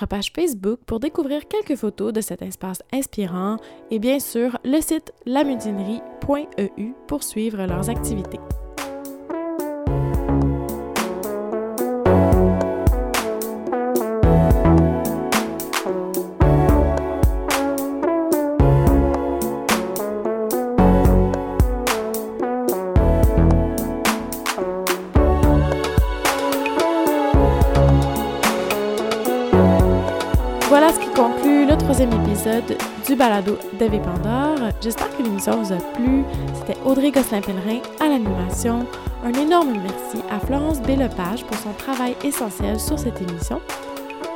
Page 0.07 0.33
Facebook 0.35 0.81
pour 0.87 1.01
découvrir 1.01 1.49
quelques 1.49 1.79
photos 1.79 2.13
de 2.13 2.21
cet 2.21 2.43
espace 2.43 2.83
inspirant 2.93 3.57
et 3.91 3.99
bien 3.99 4.19
sûr 4.19 4.59
le 4.65 4.81
site 4.81 5.13
lamutinerie.eu 5.27 6.93
pour 7.07 7.23
suivre 7.23 7.65
leurs 7.67 7.91
activités. 7.91 8.41
Du 33.07 33.17
balado 33.17 33.59
d'Eve 33.79 34.01
Pandore. 34.01 34.71
J'espère 34.81 35.15
que 35.15 35.23
l'émission 35.23 35.61
vous 35.61 35.73
a 35.73 35.77
plu. 35.77 36.25
C'était 36.55 36.79
Audrey 36.87 37.11
Gosselin-Pellerin 37.11 37.81
à 38.01 38.09
l'animation. 38.09 38.87
Un 39.23 39.33
énorme 39.35 39.73
merci 39.73 40.25
à 40.31 40.41
Florence 40.41 40.81
Bélepage 40.81 41.45
pour 41.45 41.57
son 41.59 41.73
travail 41.73 42.17
essentiel 42.25 42.81
sur 42.81 42.99
cette 42.99 43.21
émission. 43.21 43.61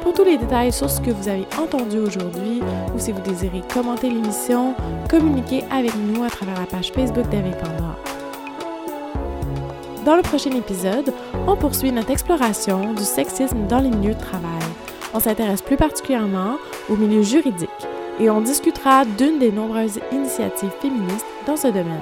Pour 0.02 0.12
tous 0.12 0.24
les 0.24 0.36
détails 0.36 0.70
sur 0.70 0.90
ce 0.90 1.00
que 1.00 1.10
vous 1.10 1.28
avez 1.28 1.46
entendu 1.58 1.98
aujourd'hui 1.98 2.60
ou 2.94 2.98
si 2.98 3.10
vous 3.10 3.22
désirez 3.22 3.62
commenter 3.72 4.10
l'émission, 4.10 4.74
communiquez 5.08 5.64
avec 5.70 5.92
nous 5.96 6.24
à 6.24 6.28
travers 6.28 6.60
la 6.60 6.66
page 6.66 6.92
Facebook 6.92 7.26
d'Eve 7.30 7.56
Pandore. 7.56 7.96
Dans 10.04 10.16
le 10.16 10.22
prochain 10.22 10.50
épisode, 10.50 11.14
on 11.46 11.56
poursuit 11.56 11.90
notre 11.90 12.10
exploration 12.10 12.92
du 12.92 13.04
sexisme 13.04 13.66
dans 13.66 13.80
les 13.80 13.88
milieux 13.88 14.14
de 14.14 14.20
travail. 14.20 14.60
On 15.14 15.20
s'intéresse 15.20 15.62
plus 15.62 15.78
particulièrement 15.78 16.56
au 16.90 16.96
milieu 16.96 17.22
juridique 17.22 17.70
et 18.20 18.30
on 18.30 18.40
discutera 18.40 19.04
d'une 19.04 19.38
des 19.38 19.52
nombreuses 19.52 19.98
initiatives 20.12 20.72
féministes 20.80 21.26
dans 21.46 21.56
ce 21.56 21.68
domaine. 21.68 22.00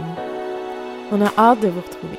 On 1.10 1.20
a 1.20 1.32
hâte 1.38 1.60
de 1.60 1.68
vous 1.68 1.80
retrouver. 1.80 2.18